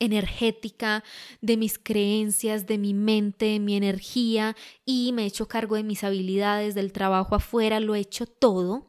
energética, 0.00 1.02
de 1.40 1.56
mis 1.56 1.78
creencias, 1.78 2.66
de 2.66 2.78
mi 2.78 2.94
mente, 2.94 3.46
de 3.46 3.60
mi 3.60 3.76
energía 3.76 4.56
y 4.84 5.12
me 5.12 5.24
he 5.24 5.26
hecho 5.26 5.48
cargo 5.48 5.76
de 5.76 5.82
mis 5.82 6.04
habilidades, 6.04 6.74
del 6.74 6.92
trabajo 6.92 7.34
afuera, 7.34 7.80
lo 7.80 7.94
he 7.94 8.00
hecho 8.00 8.26
todo 8.26 8.88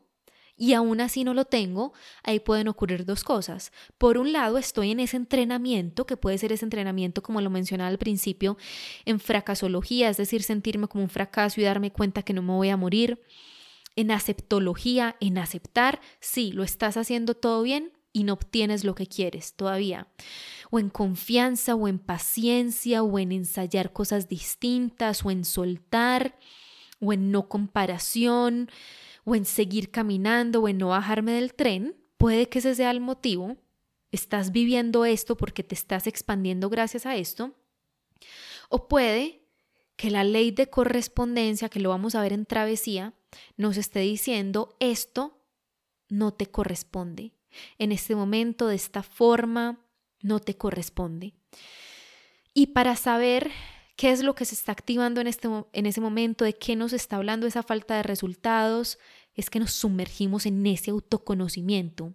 y 0.55 0.73
aún 0.73 0.99
así 0.99 1.23
no 1.23 1.33
lo 1.33 1.45
tengo, 1.45 1.93
ahí 2.21 2.41
pueden 2.41 2.67
ocurrir 2.67 3.05
dos 3.05 3.23
cosas. 3.23 3.71
Por 3.97 4.17
un 4.17 4.33
lado, 4.33 4.57
estoy 4.57 4.91
en 4.91 4.99
ese 4.99 5.15
entrenamiento, 5.15 6.05
que 6.05 6.17
puede 6.17 6.37
ser 6.37 6.51
ese 6.51 6.65
entrenamiento, 6.65 7.23
como 7.23 7.39
lo 7.39 7.49
mencionaba 7.49 7.87
al 7.87 7.97
principio, 7.97 8.57
en 9.05 9.21
fracasología, 9.21 10.09
es 10.09 10.17
decir, 10.17 10.43
sentirme 10.43 10.89
como 10.89 11.05
un 11.05 11.09
fracaso 11.09 11.61
y 11.61 11.63
darme 11.63 11.91
cuenta 11.91 12.23
que 12.23 12.33
no 12.33 12.41
me 12.41 12.51
voy 12.51 12.69
a 12.69 12.77
morir 12.77 13.21
en 13.95 14.11
aceptología, 14.11 15.15
en 15.19 15.37
aceptar, 15.37 15.99
sí, 16.19 16.51
lo 16.51 16.63
estás 16.63 16.97
haciendo 16.97 17.33
todo 17.33 17.61
bien 17.63 17.91
y 18.11 18.23
no 18.23 18.33
obtienes 18.33 18.83
lo 18.83 18.95
que 18.95 19.07
quieres 19.07 19.53
todavía. 19.53 20.07
O 20.71 20.79
en 20.79 20.89
confianza, 20.89 21.75
o 21.75 21.87
en 21.87 21.99
paciencia, 21.99 23.03
o 23.03 23.19
en 23.19 23.31
ensayar 23.31 23.93
cosas 23.93 24.27
distintas, 24.27 25.25
o 25.25 25.31
en 25.31 25.45
soltar, 25.45 26.37
o 26.99 27.13
en 27.13 27.31
no 27.31 27.47
comparación, 27.47 28.69
o 29.25 29.35
en 29.35 29.45
seguir 29.45 29.91
caminando, 29.91 30.61
o 30.61 30.67
en 30.67 30.77
no 30.77 30.89
bajarme 30.89 31.33
del 31.33 31.53
tren. 31.53 31.95
Puede 32.17 32.49
que 32.49 32.59
ese 32.59 32.75
sea 32.75 32.91
el 32.91 32.99
motivo. 32.99 33.57
Estás 34.11 34.51
viviendo 34.51 35.05
esto 35.05 35.37
porque 35.37 35.63
te 35.63 35.75
estás 35.75 36.07
expandiendo 36.07 36.69
gracias 36.69 37.05
a 37.05 37.15
esto. 37.15 37.55
O 38.69 38.87
puede 38.87 39.45
que 39.95 40.09
la 40.09 40.23
ley 40.23 40.51
de 40.51 40.69
correspondencia, 40.69 41.69
que 41.69 41.79
lo 41.79 41.89
vamos 41.89 42.15
a 42.15 42.21
ver 42.21 42.33
en 42.33 42.45
travesía, 42.45 43.13
nos 43.57 43.77
esté 43.77 43.99
diciendo 43.99 44.75
esto 44.79 45.39
no 46.09 46.33
te 46.33 46.47
corresponde. 46.47 47.33
En 47.77 47.91
este 47.91 48.15
momento, 48.15 48.67
de 48.67 48.75
esta 48.75 49.03
forma, 49.03 49.79
no 50.21 50.39
te 50.39 50.55
corresponde. 50.55 51.33
Y 52.53 52.67
para 52.67 52.95
saber 52.95 53.51
qué 53.95 54.11
es 54.11 54.23
lo 54.23 54.35
que 54.35 54.45
se 54.45 54.55
está 54.55 54.71
activando 54.71 55.21
en, 55.21 55.27
este, 55.27 55.47
en 55.73 55.85
ese 55.85 56.01
momento, 56.01 56.45
de 56.45 56.53
qué 56.53 56.75
nos 56.75 56.93
está 56.93 57.17
hablando 57.17 57.47
esa 57.47 57.63
falta 57.63 57.95
de 57.95 58.03
resultados, 58.03 58.97
es 59.35 59.49
que 59.49 59.59
nos 59.59 59.71
sumergimos 59.71 60.45
en 60.45 60.65
ese 60.65 60.91
autoconocimiento 60.91 62.13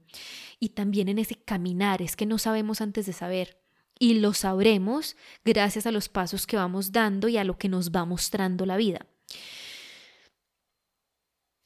y 0.59 0.71
también 0.71 1.09
en 1.09 1.19
ese 1.19 1.37
caminar, 1.37 2.03
es 2.03 2.17
que 2.17 2.27
no 2.27 2.39
sabemos 2.39 2.81
antes 2.81 3.07
de 3.07 3.13
saber. 3.13 3.61
Y 3.99 4.15
lo 4.15 4.35
sabremos 4.35 5.17
gracias 5.45 5.87
a 5.87 5.93
los 5.93 6.09
pasos 6.09 6.47
que 6.47 6.57
vamos 6.57 6.91
dando 6.91 7.29
y 7.29 7.37
a 7.37 7.45
lo 7.45 7.59
que 7.59 7.69
nos 7.69 7.93
va 7.93 8.05
mostrando 8.05 8.67
la 8.67 8.77
vida. 8.77 9.07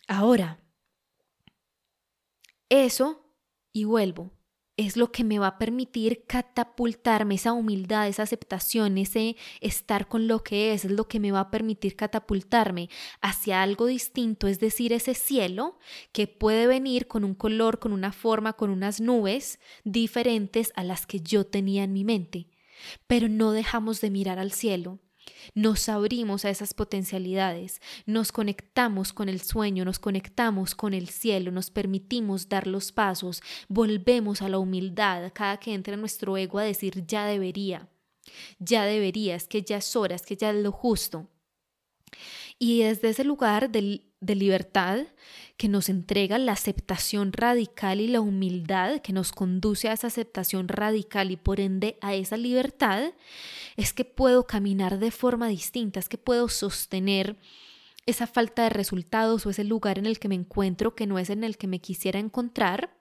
Ahora, 0.08 0.58
eso, 2.70 3.34
y 3.72 3.84
vuelvo, 3.84 4.32
es 4.78 4.96
lo 4.96 5.12
que 5.12 5.22
me 5.22 5.38
va 5.38 5.48
a 5.48 5.58
permitir 5.58 6.24
catapultarme, 6.26 7.34
esa 7.34 7.52
humildad, 7.52 8.08
esa 8.08 8.22
aceptación, 8.22 8.96
ese 8.96 9.36
estar 9.60 10.08
con 10.08 10.26
lo 10.26 10.42
que 10.42 10.72
es, 10.72 10.86
es 10.86 10.92
lo 10.92 11.08
que 11.08 11.20
me 11.20 11.30
va 11.30 11.40
a 11.40 11.50
permitir 11.50 11.94
catapultarme 11.94 12.88
hacia 13.20 13.60
algo 13.60 13.84
distinto, 13.84 14.46
es 14.46 14.60
decir, 14.60 14.94
ese 14.94 15.14
cielo 15.14 15.78
que 16.12 16.26
puede 16.26 16.66
venir 16.66 17.06
con 17.06 17.22
un 17.22 17.34
color, 17.34 17.78
con 17.78 17.92
una 17.92 18.12
forma, 18.12 18.54
con 18.54 18.70
unas 18.70 19.02
nubes 19.02 19.60
diferentes 19.84 20.72
a 20.74 20.84
las 20.84 21.06
que 21.06 21.20
yo 21.20 21.44
tenía 21.44 21.84
en 21.84 21.92
mi 21.92 22.04
mente. 22.04 22.48
Pero 23.06 23.28
no 23.28 23.52
dejamos 23.52 24.00
de 24.00 24.10
mirar 24.10 24.38
al 24.38 24.52
cielo, 24.52 25.00
nos 25.54 25.88
abrimos 25.88 26.44
a 26.44 26.50
esas 26.50 26.74
potencialidades, 26.74 27.80
nos 28.06 28.32
conectamos 28.32 29.12
con 29.12 29.28
el 29.28 29.40
sueño, 29.40 29.84
nos 29.84 29.98
conectamos 29.98 30.74
con 30.74 30.94
el 30.94 31.08
cielo, 31.08 31.50
nos 31.50 31.70
permitimos 31.70 32.48
dar 32.48 32.66
los 32.66 32.92
pasos, 32.92 33.42
volvemos 33.68 34.42
a 34.42 34.48
la 34.48 34.58
humildad 34.58 35.30
cada 35.34 35.58
que 35.58 35.74
entra 35.74 35.96
nuestro 35.96 36.36
ego 36.36 36.58
a 36.58 36.64
decir 36.64 37.06
ya 37.06 37.26
debería, 37.26 37.88
ya 38.58 38.84
debería, 38.84 39.34
es 39.34 39.48
que 39.48 39.62
ya 39.62 39.78
es 39.78 39.96
hora, 39.96 40.14
es 40.14 40.22
que 40.22 40.36
ya 40.36 40.50
es 40.50 40.56
lo 40.56 40.72
justo. 40.72 41.28
Y 42.58 42.82
desde 42.82 43.10
ese 43.10 43.24
lugar 43.24 43.70
de, 43.70 44.02
libertad 44.20 45.06
que 45.56 45.68
nos 45.68 45.88
entrega 45.88 46.38
la 46.38 46.52
aceptación 46.52 47.32
radical 47.32 48.00
y 48.00 48.08
la 48.08 48.20
humildad 48.20 49.00
que 49.00 49.12
nos 49.12 49.30
conduce 49.30 49.88
a 49.88 49.92
esa 49.92 50.08
aceptación 50.08 50.66
radical 50.66 51.30
y 51.30 51.36
por 51.36 51.60
ende 51.60 51.98
a 52.00 52.14
esa 52.14 52.36
libertad, 52.36 53.12
es 53.76 53.92
que 53.92 54.04
puedo 54.04 54.46
caminar 54.46 54.98
de 54.98 55.12
forma 55.12 55.48
distinta, 55.48 56.00
es 56.00 56.08
que 56.08 56.18
puedo 56.18 56.48
sostener 56.48 57.36
esa 58.06 58.26
falta 58.26 58.64
de 58.64 58.70
resultados 58.70 59.46
o 59.46 59.50
ese 59.50 59.64
lugar 59.64 59.98
en 59.98 60.06
el 60.06 60.18
que 60.18 60.28
me 60.28 60.34
encuentro 60.34 60.96
que 60.96 61.06
no 61.06 61.18
es 61.18 61.30
en 61.30 61.44
el 61.44 61.56
que 61.56 61.68
me 61.68 61.80
quisiera 61.80 62.18
encontrar, 62.18 62.96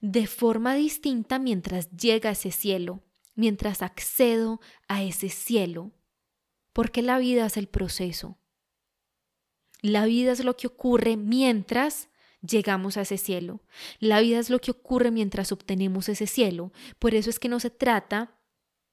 de 0.00 0.26
forma 0.26 0.74
distinta 0.74 1.38
mientras 1.38 1.90
llega 1.90 2.30
ese 2.30 2.50
cielo, 2.50 3.02
mientras 3.34 3.82
accedo 3.82 4.60
a 4.88 5.02
ese 5.02 5.28
cielo, 5.28 5.92
porque 6.72 7.02
la 7.02 7.18
vida 7.18 7.46
es 7.46 7.56
el 7.56 7.68
proceso. 7.68 8.38
La 9.84 10.06
vida 10.06 10.32
es 10.32 10.42
lo 10.42 10.56
que 10.56 10.66
ocurre 10.66 11.18
mientras 11.18 12.08
llegamos 12.40 12.96
a 12.96 13.02
ese 13.02 13.18
cielo. 13.18 13.60
La 13.98 14.20
vida 14.20 14.38
es 14.38 14.48
lo 14.48 14.58
que 14.58 14.70
ocurre 14.70 15.10
mientras 15.10 15.52
obtenemos 15.52 16.08
ese 16.08 16.26
cielo. 16.26 16.72
Por 16.98 17.14
eso 17.14 17.28
es 17.28 17.38
que 17.38 17.50
no 17.50 17.60
se 17.60 17.68
trata 17.68 18.40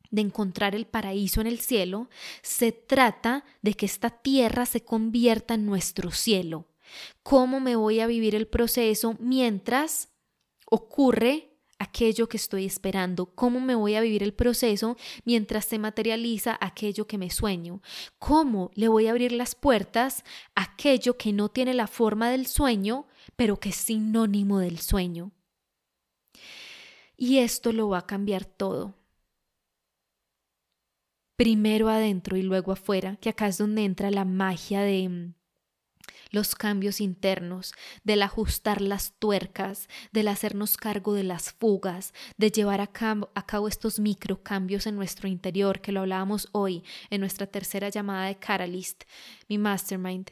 de 0.09 0.19
encontrar 0.19 0.75
el 0.75 0.85
paraíso 0.85 1.39
en 1.39 1.47
el 1.47 1.61
cielo, 1.61 2.09
se 2.41 2.73
trata 2.73 3.45
de 3.61 3.73
que 3.75 3.85
esta 3.85 4.09
tierra 4.09 4.65
se 4.65 4.83
convierta 4.83 5.53
en 5.53 5.65
nuestro 5.65 6.11
cielo. 6.11 6.67
¿Cómo 7.23 7.61
me 7.61 7.77
voy 7.77 8.01
a 8.01 8.07
vivir 8.07 8.35
el 8.35 8.49
proceso 8.49 9.15
mientras 9.17 10.09
ocurre 10.65 11.50
aquello 11.81 12.29
que 12.29 12.37
estoy 12.37 12.65
esperando, 12.65 13.25
cómo 13.25 13.59
me 13.59 13.75
voy 13.75 13.95
a 13.95 14.01
vivir 14.01 14.21
el 14.23 14.33
proceso 14.33 14.97
mientras 15.25 15.65
se 15.65 15.79
materializa 15.79 16.57
aquello 16.61 17.07
que 17.07 17.17
me 17.17 17.29
sueño, 17.29 17.81
cómo 18.19 18.71
le 18.75 18.87
voy 18.87 19.07
a 19.07 19.11
abrir 19.11 19.31
las 19.31 19.55
puertas 19.55 20.23
a 20.55 20.63
aquello 20.63 21.17
que 21.17 21.33
no 21.33 21.49
tiene 21.49 21.73
la 21.73 21.87
forma 21.87 22.29
del 22.29 22.45
sueño, 22.45 23.07
pero 23.35 23.59
que 23.59 23.69
es 23.69 23.75
sinónimo 23.75 24.59
del 24.59 24.79
sueño. 24.79 25.31
Y 27.17 27.39
esto 27.39 27.71
lo 27.71 27.89
va 27.89 27.99
a 27.99 28.07
cambiar 28.07 28.45
todo. 28.45 28.95
Primero 31.35 31.89
adentro 31.89 32.37
y 32.37 32.43
luego 32.43 32.71
afuera, 32.71 33.15
que 33.17 33.29
acá 33.29 33.47
es 33.47 33.57
donde 33.57 33.83
entra 33.83 34.11
la 34.11 34.25
magia 34.25 34.81
de 34.81 35.09
mm, 35.09 35.33
los 36.31 36.55
cambios 36.55 37.01
internos, 37.01 37.73
del 38.03 38.23
ajustar 38.23 38.81
las 38.81 39.13
tuercas, 39.19 39.87
del 40.11 40.29
hacernos 40.29 40.77
cargo 40.77 41.13
de 41.13 41.23
las 41.23 41.51
fugas, 41.51 42.13
de 42.37 42.51
llevar 42.51 42.81
a 42.81 42.87
cabo, 42.87 43.29
estos 43.67 43.99
microcambios 43.99 44.87
en 44.87 44.95
nuestro 44.95 45.27
interior, 45.27 45.81
que 45.81 45.91
lo 45.91 46.01
hablábamos 46.01 46.47
hoy 46.53 46.83
en 47.09 47.21
nuestra 47.21 47.47
tercera 47.47 47.89
llamada 47.89 48.27
de 48.27 48.39
Catalyst, 48.39 49.03
mi 49.47 49.57
mastermind. 49.57 50.31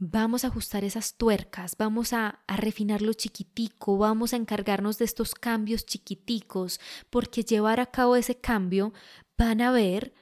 Vamos 0.00 0.44
a 0.44 0.46
ajustar 0.46 0.84
esas 0.84 1.16
tuercas, 1.16 1.76
vamos 1.76 2.12
a, 2.12 2.40
a 2.46 2.56
refinar 2.56 3.02
lo 3.02 3.12
chiquitico, 3.12 3.98
vamos 3.98 4.32
a 4.32 4.36
encargarnos 4.36 4.96
de 4.98 5.04
estos 5.04 5.34
cambios 5.34 5.84
chiquiticos, 5.84 6.80
porque 7.10 7.42
llevar 7.42 7.80
a 7.80 7.86
cabo 7.86 8.14
ese 8.14 8.38
cambio 8.38 8.92
van 9.36 9.60
a 9.60 9.72
ver 9.72 10.14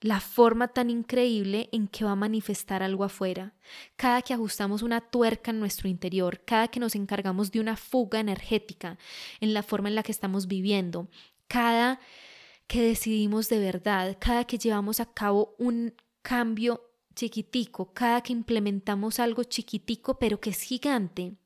la 0.00 0.20
forma 0.20 0.68
tan 0.68 0.90
increíble 0.90 1.68
en 1.72 1.88
que 1.88 2.04
va 2.04 2.12
a 2.12 2.16
manifestar 2.16 2.82
algo 2.82 3.04
afuera. 3.04 3.54
Cada 3.96 4.22
que 4.22 4.34
ajustamos 4.34 4.82
una 4.82 5.00
tuerca 5.00 5.50
en 5.50 5.60
nuestro 5.60 5.88
interior, 5.88 6.40
cada 6.44 6.68
que 6.68 6.80
nos 6.80 6.94
encargamos 6.94 7.50
de 7.50 7.60
una 7.60 7.76
fuga 7.76 8.20
energética 8.20 8.98
en 9.40 9.54
la 9.54 9.62
forma 9.62 9.88
en 9.88 9.96
la 9.96 10.02
que 10.02 10.12
estamos 10.12 10.46
viviendo, 10.46 11.08
cada 11.48 12.00
que 12.66 12.82
decidimos 12.82 13.48
de 13.48 13.58
verdad, 13.58 14.16
cada 14.20 14.44
que 14.44 14.58
llevamos 14.58 15.00
a 15.00 15.06
cabo 15.06 15.54
un 15.58 15.94
cambio 16.22 16.82
chiquitico, 17.14 17.92
cada 17.92 18.22
que 18.22 18.32
implementamos 18.32 19.18
algo 19.18 19.42
chiquitico 19.42 20.18
pero 20.18 20.38
que 20.40 20.50
es 20.50 20.62
gigante, 20.62 21.36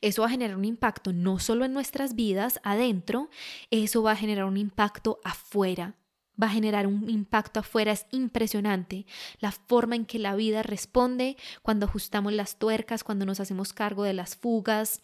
eso 0.00 0.22
va 0.22 0.28
a 0.28 0.30
generar 0.30 0.56
un 0.56 0.64
impacto 0.64 1.12
no 1.12 1.38
solo 1.38 1.64
en 1.64 1.72
nuestras 1.72 2.14
vidas 2.14 2.60
adentro, 2.64 3.30
eso 3.70 4.02
va 4.02 4.12
a 4.12 4.16
generar 4.16 4.44
un 4.44 4.56
impacto 4.56 5.20
afuera, 5.24 5.96
va 6.40 6.48
a 6.48 6.50
generar 6.50 6.86
un 6.86 7.08
impacto 7.08 7.60
afuera. 7.60 7.92
Es 7.92 8.06
impresionante 8.10 9.06
la 9.38 9.52
forma 9.52 9.96
en 9.96 10.06
que 10.06 10.18
la 10.18 10.34
vida 10.34 10.62
responde 10.62 11.36
cuando 11.62 11.86
ajustamos 11.86 12.32
las 12.32 12.58
tuercas, 12.58 13.04
cuando 13.04 13.26
nos 13.26 13.40
hacemos 13.40 13.72
cargo 13.72 14.04
de 14.04 14.14
las 14.14 14.36
fugas, 14.36 15.00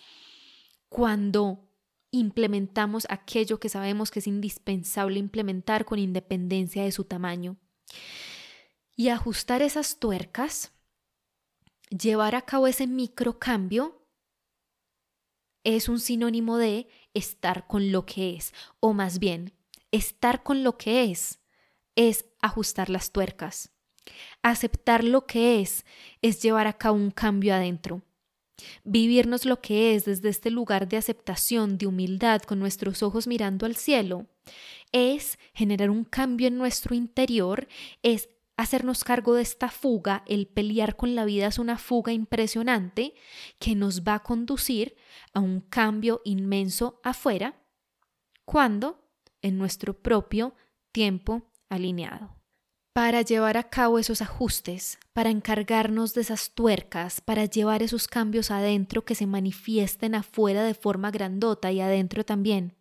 cuando 0.89 1.69
implementamos 2.11 3.07
aquello 3.09 3.61
que 3.61 3.69
sabemos 3.69 4.11
que 4.11 4.19
es 4.19 4.27
indispensable 4.27 5.19
implementar 5.19 5.85
con 5.85 5.99
independencia 5.99 6.83
de 6.83 6.93
su 6.93 7.05
tamaño. 7.05 7.57
Y 8.97 9.09
ajustar 9.09 9.63
esas 9.63 9.99
tuercas, 9.99 10.73
llevar 11.89 12.35
a 12.35 12.43
cabo 12.43 12.67
ese 12.67 12.87
microcambio, 12.87 13.97
es 15.63 15.89
un 15.89 16.01
sinónimo 16.01 16.57
de 16.57 16.89
estar 17.15 17.67
con 17.67 17.93
lo 17.93 18.07
que 18.07 18.35
es, 18.37 18.53
o 18.81 18.93
más 18.93 19.19
bien 19.19 19.53
Estar 19.91 20.43
con 20.43 20.63
lo 20.63 20.77
que 20.77 21.05
es 21.11 21.41
es 21.97 22.25
ajustar 22.41 22.91
las 22.91 23.13
tuercas. 23.13 23.73
Aceptar 24.43 25.05
lo 25.05 25.27
que 25.27 25.61
es 25.61 25.85
es 26.23 26.43
llevar 26.43 26.67
a 26.67 26.79
cabo 26.79 26.97
un 26.97 27.11
cambio 27.11 27.55
adentro. 27.55 28.03
Vivirnos 28.85 29.47
lo 29.47 29.61
que 29.61 29.95
es 29.95 30.05
desde 30.05 30.29
este 30.29 30.51
lugar 30.51 30.89
de 30.89 30.97
aceptación, 30.97 31.79
de 31.79 31.87
humildad, 31.87 32.43
con 32.43 32.59
nuestros 32.59 33.03
ojos 33.03 33.27
mirando 33.27 33.67
al 33.67 33.77
cielo, 33.77 34.27
es 34.93 35.39
generar 35.55 35.91
un 35.91 36.05
cambio 36.05 36.49
en 36.49 36.59
nuestro 36.59 36.95
interior, 36.95 37.69
es 38.03 38.29
hacernos 38.57 39.05
cargo 39.05 39.35
de 39.35 39.43
esta 39.43 39.71
fuga, 39.71 40.23
el 40.27 40.47
pelear 40.47 40.97
con 40.97 41.15
la 41.15 41.25
vida 41.25 41.47
es 41.47 41.59
una 41.59 41.79
fuga 41.79 42.13
impresionante 42.13 43.15
que 43.59 43.75
nos 43.75 44.03
va 44.03 44.17
a 44.17 44.23
conducir 44.23 44.95
a 45.33 45.41
un 45.41 45.61
cambio 45.61 46.21
inmenso 46.25 47.01
afuera, 47.03 47.55
cuando 48.45 49.10
en 49.43 49.59
nuestro 49.59 49.95
propio 49.95 50.55
tiempo 50.93 51.43
alineado. 51.69 52.37
para 52.93 53.23
llevar 53.23 53.57
a 53.57 53.71
cabo 53.71 53.99
esos 53.99 54.21
ajustes, 54.21 54.99
para 55.13 55.31
encargarnos 55.31 56.13
de 56.13 56.23
esas 56.23 56.51
tuercas, 56.51 57.21
para 57.21 57.45
llevar 57.45 57.83
esos 57.83 58.09
cambios 58.09 58.51
adentro 58.51 59.05
que 59.05 59.15
se 59.15 59.27
manifiesten 59.27 60.15
afuera 60.17 60.65
de 60.65 60.75
forma 60.75 61.11
grandota 61.13 61.71
y 61.71 61.81
adentro 61.81 62.25
también. 62.25 62.75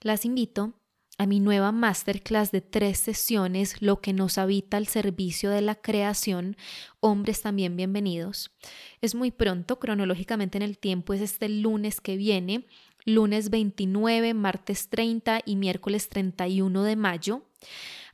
Las 0.00 0.24
invito 0.26 0.74
a 1.16 1.26
mi 1.26 1.40
nueva 1.40 1.72
masterclass 1.72 2.52
de 2.52 2.60
tres 2.60 2.98
sesiones, 2.98 3.82
Lo 3.82 4.00
que 4.00 4.12
nos 4.12 4.38
habita 4.38 4.76
al 4.76 4.86
servicio 4.86 5.50
de 5.50 5.62
la 5.62 5.74
creación. 5.74 6.56
Hombres 7.00 7.42
también 7.42 7.74
bienvenidos. 7.74 8.52
Es 9.00 9.16
muy 9.16 9.32
pronto, 9.32 9.80
cronológicamente 9.80 10.58
en 10.58 10.62
el 10.62 10.78
tiempo, 10.78 11.14
es 11.14 11.20
este 11.20 11.48
lunes 11.48 12.00
que 12.00 12.16
viene, 12.16 12.66
lunes 13.04 13.50
29, 13.50 14.34
martes 14.34 14.88
30 14.88 15.42
y 15.44 15.56
miércoles 15.56 16.08
31 16.08 16.82
de 16.82 16.96
mayo 16.96 17.42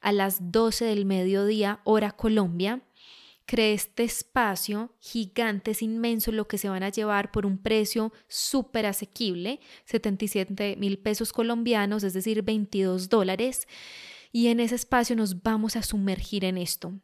a 0.00 0.12
las 0.12 0.52
12 0.52 0.84
del 0.84 1.06
mediodía, 1.06 1.80
hora 1.84 2.12
Colombia. 2.12 2.82
Creé 3.46 3.74
este 3.74 4.04
espacio 4.04 4.94
gigante, 5.00 5.72
es 5.72 5.82
inmenso 5.82 6.32
lo 6.32 6.48
que 6.48 6.58
se 6.58 6.68
van 6.68 6.82
a 6.82 6.88
llevar 6.88 7.30
por 7.30 7.44
un 7.44 7.58
precio 7.58 8.12
súper 8.26 8.86
asequible, 8.86 9.60
77 9.84 10.76
mil 10.76 10.98
pesos 10.98 11.32
colombianos, 11.32 12.04
es 12.04 12.14
decir, 12.14 12.42
22 12.42 13.08
dólares. 13.08 13.68
Y 14.32 14.48
en 14.48 14.60
ese 14.60 14.74
espacio 14.74 15.14
nos 15.14 15.42
vamos 15.42 15.76
a 15.76 15.82
sumergir 15.82 16.44
en 16.44 16.58
esto 16.58 16.94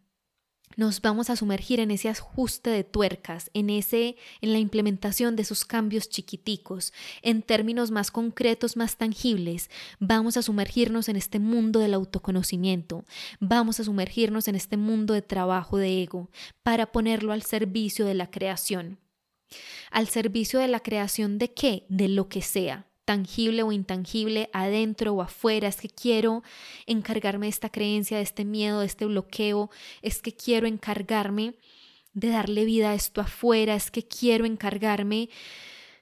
nos 0.76 1.00
vamos 1.02 1.30
a 1.30 1.36
sumergir 1.36 1.80
en 1.80 1.90
ese 1.90 2.08
ajuste 2.08 2.70
de 2.70 2.84
tuercas, 2.84 3.50
en 3.54 3.70
ese 3.70 4.16
en 4.40 4.52
la 4.52 4.58
implementación 4.58 5.36
de 5.36 5.42
esos 5.42 5.64
cambios 5.64 6.08
chiquiticos, 6.08 6.92
en 7.22 7.42
términos 7.42 7.90
más 7.90 8.10
concretos, 8.10 8.76
más 8.76 8.96
tangibles. 8.96 9.70
Vamos 9.98 10.36
a 10.36 10.42
sumergirnos 10.42 11.08
en 11.08 11.16
este 11.16 11.38
mundo 11.38 11.80
del 11.80 11.94
autoconocimiento. 11.94 13.04
Vamos 13.40 13.80
a 13.80 13.84
sumergirnos 13.84 14.48
en 14.48 14.54
este 14.54 14.76
mundo 14.76 15.14
de 15.14 15.22
trabajo 15.22 15.76
de 15.76 16.02
ego 16.02 16.30
para 16.62 16.92
ponerlo 16.92 17.32
al 17.32 17.42
servicio 17.42 18.06
de 18.06 18.14
la 18.14 18.30
creación. 18.30 18.98
¿Al 19.90 20.08
servicio 20.08 20.60
de 20.60 20.68
la 20.68 20.80
creación 20.80 21.38
de 21.38 21.52
qué? 21.52 21.84
De 21.88 22.08
lo 22.08 22.28
que 22.28 22.42
sea 22.42 22.89
tangible 23.10 23.64
o 23.64 23.72
intangible, 23.72 24.50
adentro 24.52 25.12
o 25.12 25.20
afuera, 25.20 25.66
es 25.66 25.80
que 25.80 25.88
quiero 25.88 26.44
encargarme 26.86 27.46
de 27.46 27.50
esta 27.50 27.68
creencia, 27.68 28.18
de 28.18 28.22
este 28.22 28.44
miedo, 28.44 28.78
de 28.78 28.86
este 28.86 29.04
bloqueo, 29.04 29.68
es 30.00 30.22
que 30.22 30.32
quiero 30.32 30.68
encargarme 30.68 31.56
de 32.14 32.28
darle 32.28 32.64
vida 32.64 32.92
a 32.92 32.94
esto 32.94 33.20
afuera, 33.20 33.74
es 33.74 33.90
que 33.90 34.04
quiero 34.04 34.44
encargarme 34.44 35.28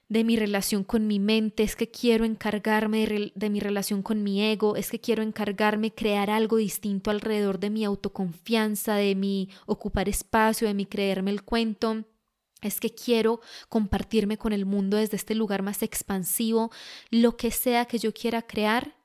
de 0.07 0.23
mi 0.23 0.35
relación 0.35 0.83
con 0.83 1.07
mi 1.07 1.17
mente, 1.17 1.63
es 1.63 1.75
que 1.75 1.89
quiero 1.89 2.25
encargarme 2.25 3.31
de, 3.33 3.49
mi 3.49 3.59
relación 3.59 4.03
con 4.03 4.21
mi 4.21 4.43
ego, 4.43 4.75
es 4.75 4.91
que 4.91 4.99
quiero 4.99 5.23
encargarme 5.23 5.91
crear 5.91 6.29
algo 6.29 6.57
distinto 6.57 7.09
alrededor 7.09 7.59
de 7.59 7.71
mi 7.71 7.85
autoconfianza, 7.85 8.97
de 8.97 9.15
mi 9.15 9.49
ocupar 9.65 10.09
espacio, 10.09 10.67
de 10.67 10.75
mi 10.75 10.85
creerme 10.85 11.31
el 11.31 11.41
cuento 11.41 12.05
es 12.61 12.79
que 12.79 12.93
quiero 12.93 13.41
compartirme 13.69 14.37
con 14.37 14.53
el 14.53 14.65
mundo 14.65 14.97
desde 14.97 15.17
este 15.17 15.35
lugar 15.35 15.61
más 15.61 15.83
expansivo, 15.83 16.71
lo 17.09 17.37
que 17.37 17.51
sea 17.51 17.85
que 17.85 17.99
yo 17.99 18.13
quiera 18.13 18.41
crear, 18.41 18.95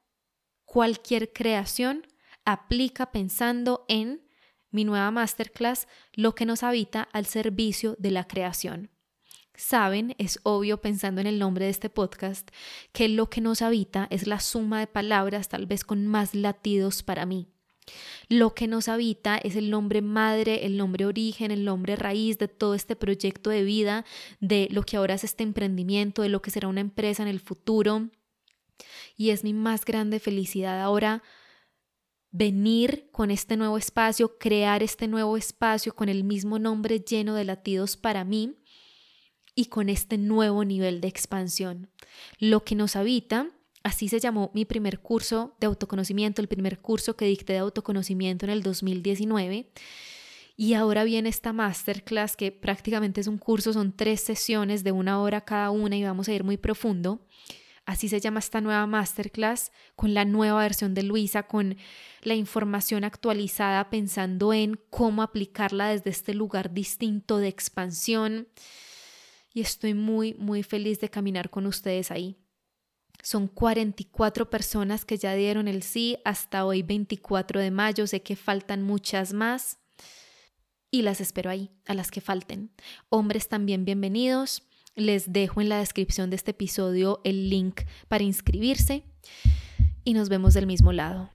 cualquier 0.64 1.32
creación 1.32 2.06
aplica 2.44 3.12
pensando 3.12 3.84
en 3.88 4.22
mi 4.70 4.84
nueva 4.84 5.10
masterclass, 5.12 5.86
lo 6.12 6.34
que 6.34 6.46
nos 6.46 6.62
habita 6.64 7.08
al 7.12 7.26
servicio 7.26 7.94
de 7.98 8.10
la 8.10 8.26
creación. 8.26 8.90
Saben, 9.54 10.16
es 10.18 10.40
obvio 10.42 10.80
pensando 10.80 11.20
en 11.20 11.28
el 11.28 11.38
nombre 11.38 11.66
de 11.66 11.70
este 11.70 11.90
podcast, 11.90 12.50
que 12.92 13.08
lo 13.08 13.30
que 13.30 13.40
nos 13.40 13.62
habita 13.62 14.08
es 14.10 14.26
la 14.26 14.40
suma 14.40 14.80
de 14.80 14.88
palabras 14.88 15.48
tal 15.48 15.66
vez 15.66 15.84
con 15.84 16.06
más 16.08 16.34
latidos 16.34 17.04
para 17.04 17.24
mí. 17.24 17.53
Lo 18.28 18.54
que 18.54 18.66
nos 18.66 18.88
habita 18.88 19.36
es 19.36 19.56
el 19.56 19.70
nombre 19.70 20.00
madre, 20.00 20.64
el 20.64 20.76
nombre 20.76 21.06
origen, 21.06 21.50
el 21.50 21.64
nombre 21.64 21.96
raíz 21.96 22.38
de 22.38 22.48
todo 22.48 22.74
este 22.74 22.96
proyecto 22.96 23.50
de 23.50 23.62
vida, 23.62 24.04
de 24.40 24.68
lo 24.70 24.82
que 24.82 24.96
ahora 24.96 25.14
es 25.14 25.24
este 25.24 25.42
emprendimiento, 25.42 26.22
de 26.22 26.30
lo 26.30 26.40
que 26.40 26.50
será 26.50 26.68
una 26.68 26.80
empresa 26.80 27.22
en 27.22 27.28
el 27.28 27.40
futuro. 27.40 28.08
Y 29.16 29.30
es 29.30 29.44
mi 29.44 29.52
más 29.52 29.84
grande 29.84 30.18
felicidad 30.18 30.80
ahora 30.80 31.22
venir 32.30 33.10
con 33.12 33.30
este 33.30 33.56
nuevo 33.56 33.78
espacio, 33.78 34.38
crear 34.38 34.82
este 34.82 35.06
nuevo 35.06 35.36
espacio 35.36 35.94
con 35.94 36.08
el 36.08 36.24
mismo 36.24 36.58
nombre 36.58 36.98
lleno 36.98 37.34
de 37.34 37.44
latidos 37.44 37.96
para 37.96 38.24
mí 38.24 38.56
y 39.54 39.66
con 39.66 39.88
este 39.88 40.18
nuevo 40.18 40.64
nivel 40.64 41.00
de 41.00 41.06
expansión. 41.06 41.92
Lo 42.40 42.64
que 42.64 42.74
nos 42.74 42.96
habita 42.96 43.53
Así 43.84 44.08
se 44.08 44.18
llamó 44.18 44.50
mi 44.54 44.64
primer 44.64 45.00
curso 45.00 45.54
de 45.60 45.66
autoconocimiento, 45.66 46.40
el 46.40 46.48
primer 46.48 46.78
curso 46.78 47.16
que 47.16 47.26
dicté 47.26 47.52
de 47.52 47.58
autoconocimiento 47.60 48.46
en 48.46 48.50
el 48.50 48.62
2019. 48.62 49.68
Y 50.56 50.72
ahora 50.72 51.04
viene 51.04 51.28
esta 51.28 51.52
masterclass 51.52 52.34
que 52.34 52.50
prácticamente 52.50 53.20
es 53.20 53.26
un 53.26 53.36
curso, 53.36 53.74
son 53.74 53.94
tres 53.94 54.22
sesiones 54.22 54.84
de 54.84 54.92
una 54.92 55.20
hora 55.20 55.42
cada 55.42 55.70
una 55.70 55.96
y 55.96 56.02
vamos 56.02 56.28
a 56.28 56.32
ir 56.32 56.44
muy 56.44 56.56
profundo. 56.56 57.26
Así 57.84 58.08
se 58.08 58.20
llama 58.20 58.38
esta 58.38 58.62
nueva 58.62 58.86
masterclass 58.86 59.70
con 59.96 60.14
la 60.14 60.24
nueva 60.24 60.62
versión 60.62 60.94
de 60.94 61.02
Luisa, 61.02 61.42
con 61.42 61.76
la 62.22 62.34
información 62.34 63.04
actualizada 63.04 63.90
pensando 63.90 64.54
en 64.54 64.80
cómo 64.88 65.22
aplicarla 65.22 65.88
desde 65.88 66.08
este 66.08 66.32
lugar 66.32 66.72
distinto 66.72 67.36
de 67.36 67.48
expansión. 67.48 68.48
Y 69.52 69.60
estoy 69.60 69.92
muy, 69.92 70.32
muy 70.34 70.62
feliz 70.62 71.00
de 71.00 71.10
caminar 71.10 71.50
con 71.50 71.66
ustedes 71.66 72.10
ahí. 72.10 72.38
Son 73.24 73.48
44 73.48 74.50
personas 74.50 75.06
que 75.06 75.16
ya 75.16 75.34
dieron 75.34 75.66
el 75.66 75.82
sí 75.82 76.18
hasta 76.26 76.66
hoy 76.66 76.82
24 76.82 77.58
de 77.58 77.70
mayo. 77.70 78.06
Sé 78.06 78.20
que 78.20 78.36
faltan 78.36 78.82
muchas 78.82 79.32
más 79.32 79.78
y 80.90 81.00
las 81.00 81.22
espero 81.22 81.48
ahí, 81.48 81.70
a 81.86 81.94
las 81.94 82.10
que 82.10 82.20
falten. 82.20 82.70
Hombres 83.08 83.48
también 83.48 83.86
bienvenidos. 83.86 84.64
Les 84.94 85.32
dejo 85.32 85.62
en 85.62 85.70
la 85.70 85.78
descripción 85.78 86.28
de 86.28 86.36
este 86.36 86.50
episodio 86.50 87.22
el 87.24 87.48
link 87.48 87.80
para 88.08 88.24
inscribirse 88.24 89.06
y 90.04 90.12
nos 90.12 90.28
vemos 90.28 90.52
del 90.52 90.66
mismo 90.66 90.92
lado. 90.92 91.30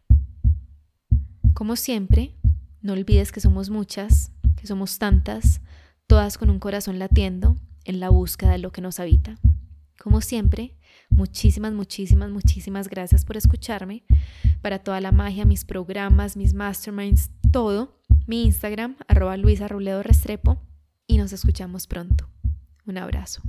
Como 1.56 1.75
siempre, 1.75 2.36
no 2.82 2.93
olvides 2.93 3.32
que 3.32 3.41
somos 3.41 3.71
muchas, 3.71 4.32
que 4.58 4.67
somos 4.67 4.99
tantas, 4.99 5.62
todas 6.06 6.38
con 6.38 6.52
un 6.52 6.60
corazón 6.60 6.99
latiendo 6.99 7.58
en 7.84 7.99
la 7.99 8.10
búsqueda 8.10 8.52
de 8.52 8.60
lo 8.60 8.71
que 8.71 8.82
nos 8.82 8.99
habita. 8.99 9.39
Como 9.99 10.21
siempre, 10.21 10.78
Muchísimas, 11.10 11.74
muchísimas, 11.74 12.30
muchísimas 12.30 12.88
gracias 12.88 13.26
por 13.26 13.38
escucharme. 13.38 14.04
Para 14.62 14.80
toda 14.80 15.02
la 15.02 15.12
magia, 15.12 15.45
mis 15.45 15.65
programas, 15.65 16.38
mis 16.38 16.54
masterminds, 16.54 17.32
todo, 17.52 18.00
mi 18.28 18.43
Instagram, 18.45 18.95
arroba 19.08 19.38
Luisa 19.38 19.67
Restrepo. 19.67 20.62
Y 21.08 21.17
nos 21.17 21.34
escuchamos 21.34 21.88
pronto. 21.88 22.30
Un 22.86 22.98
abrazo. 22.98 23.41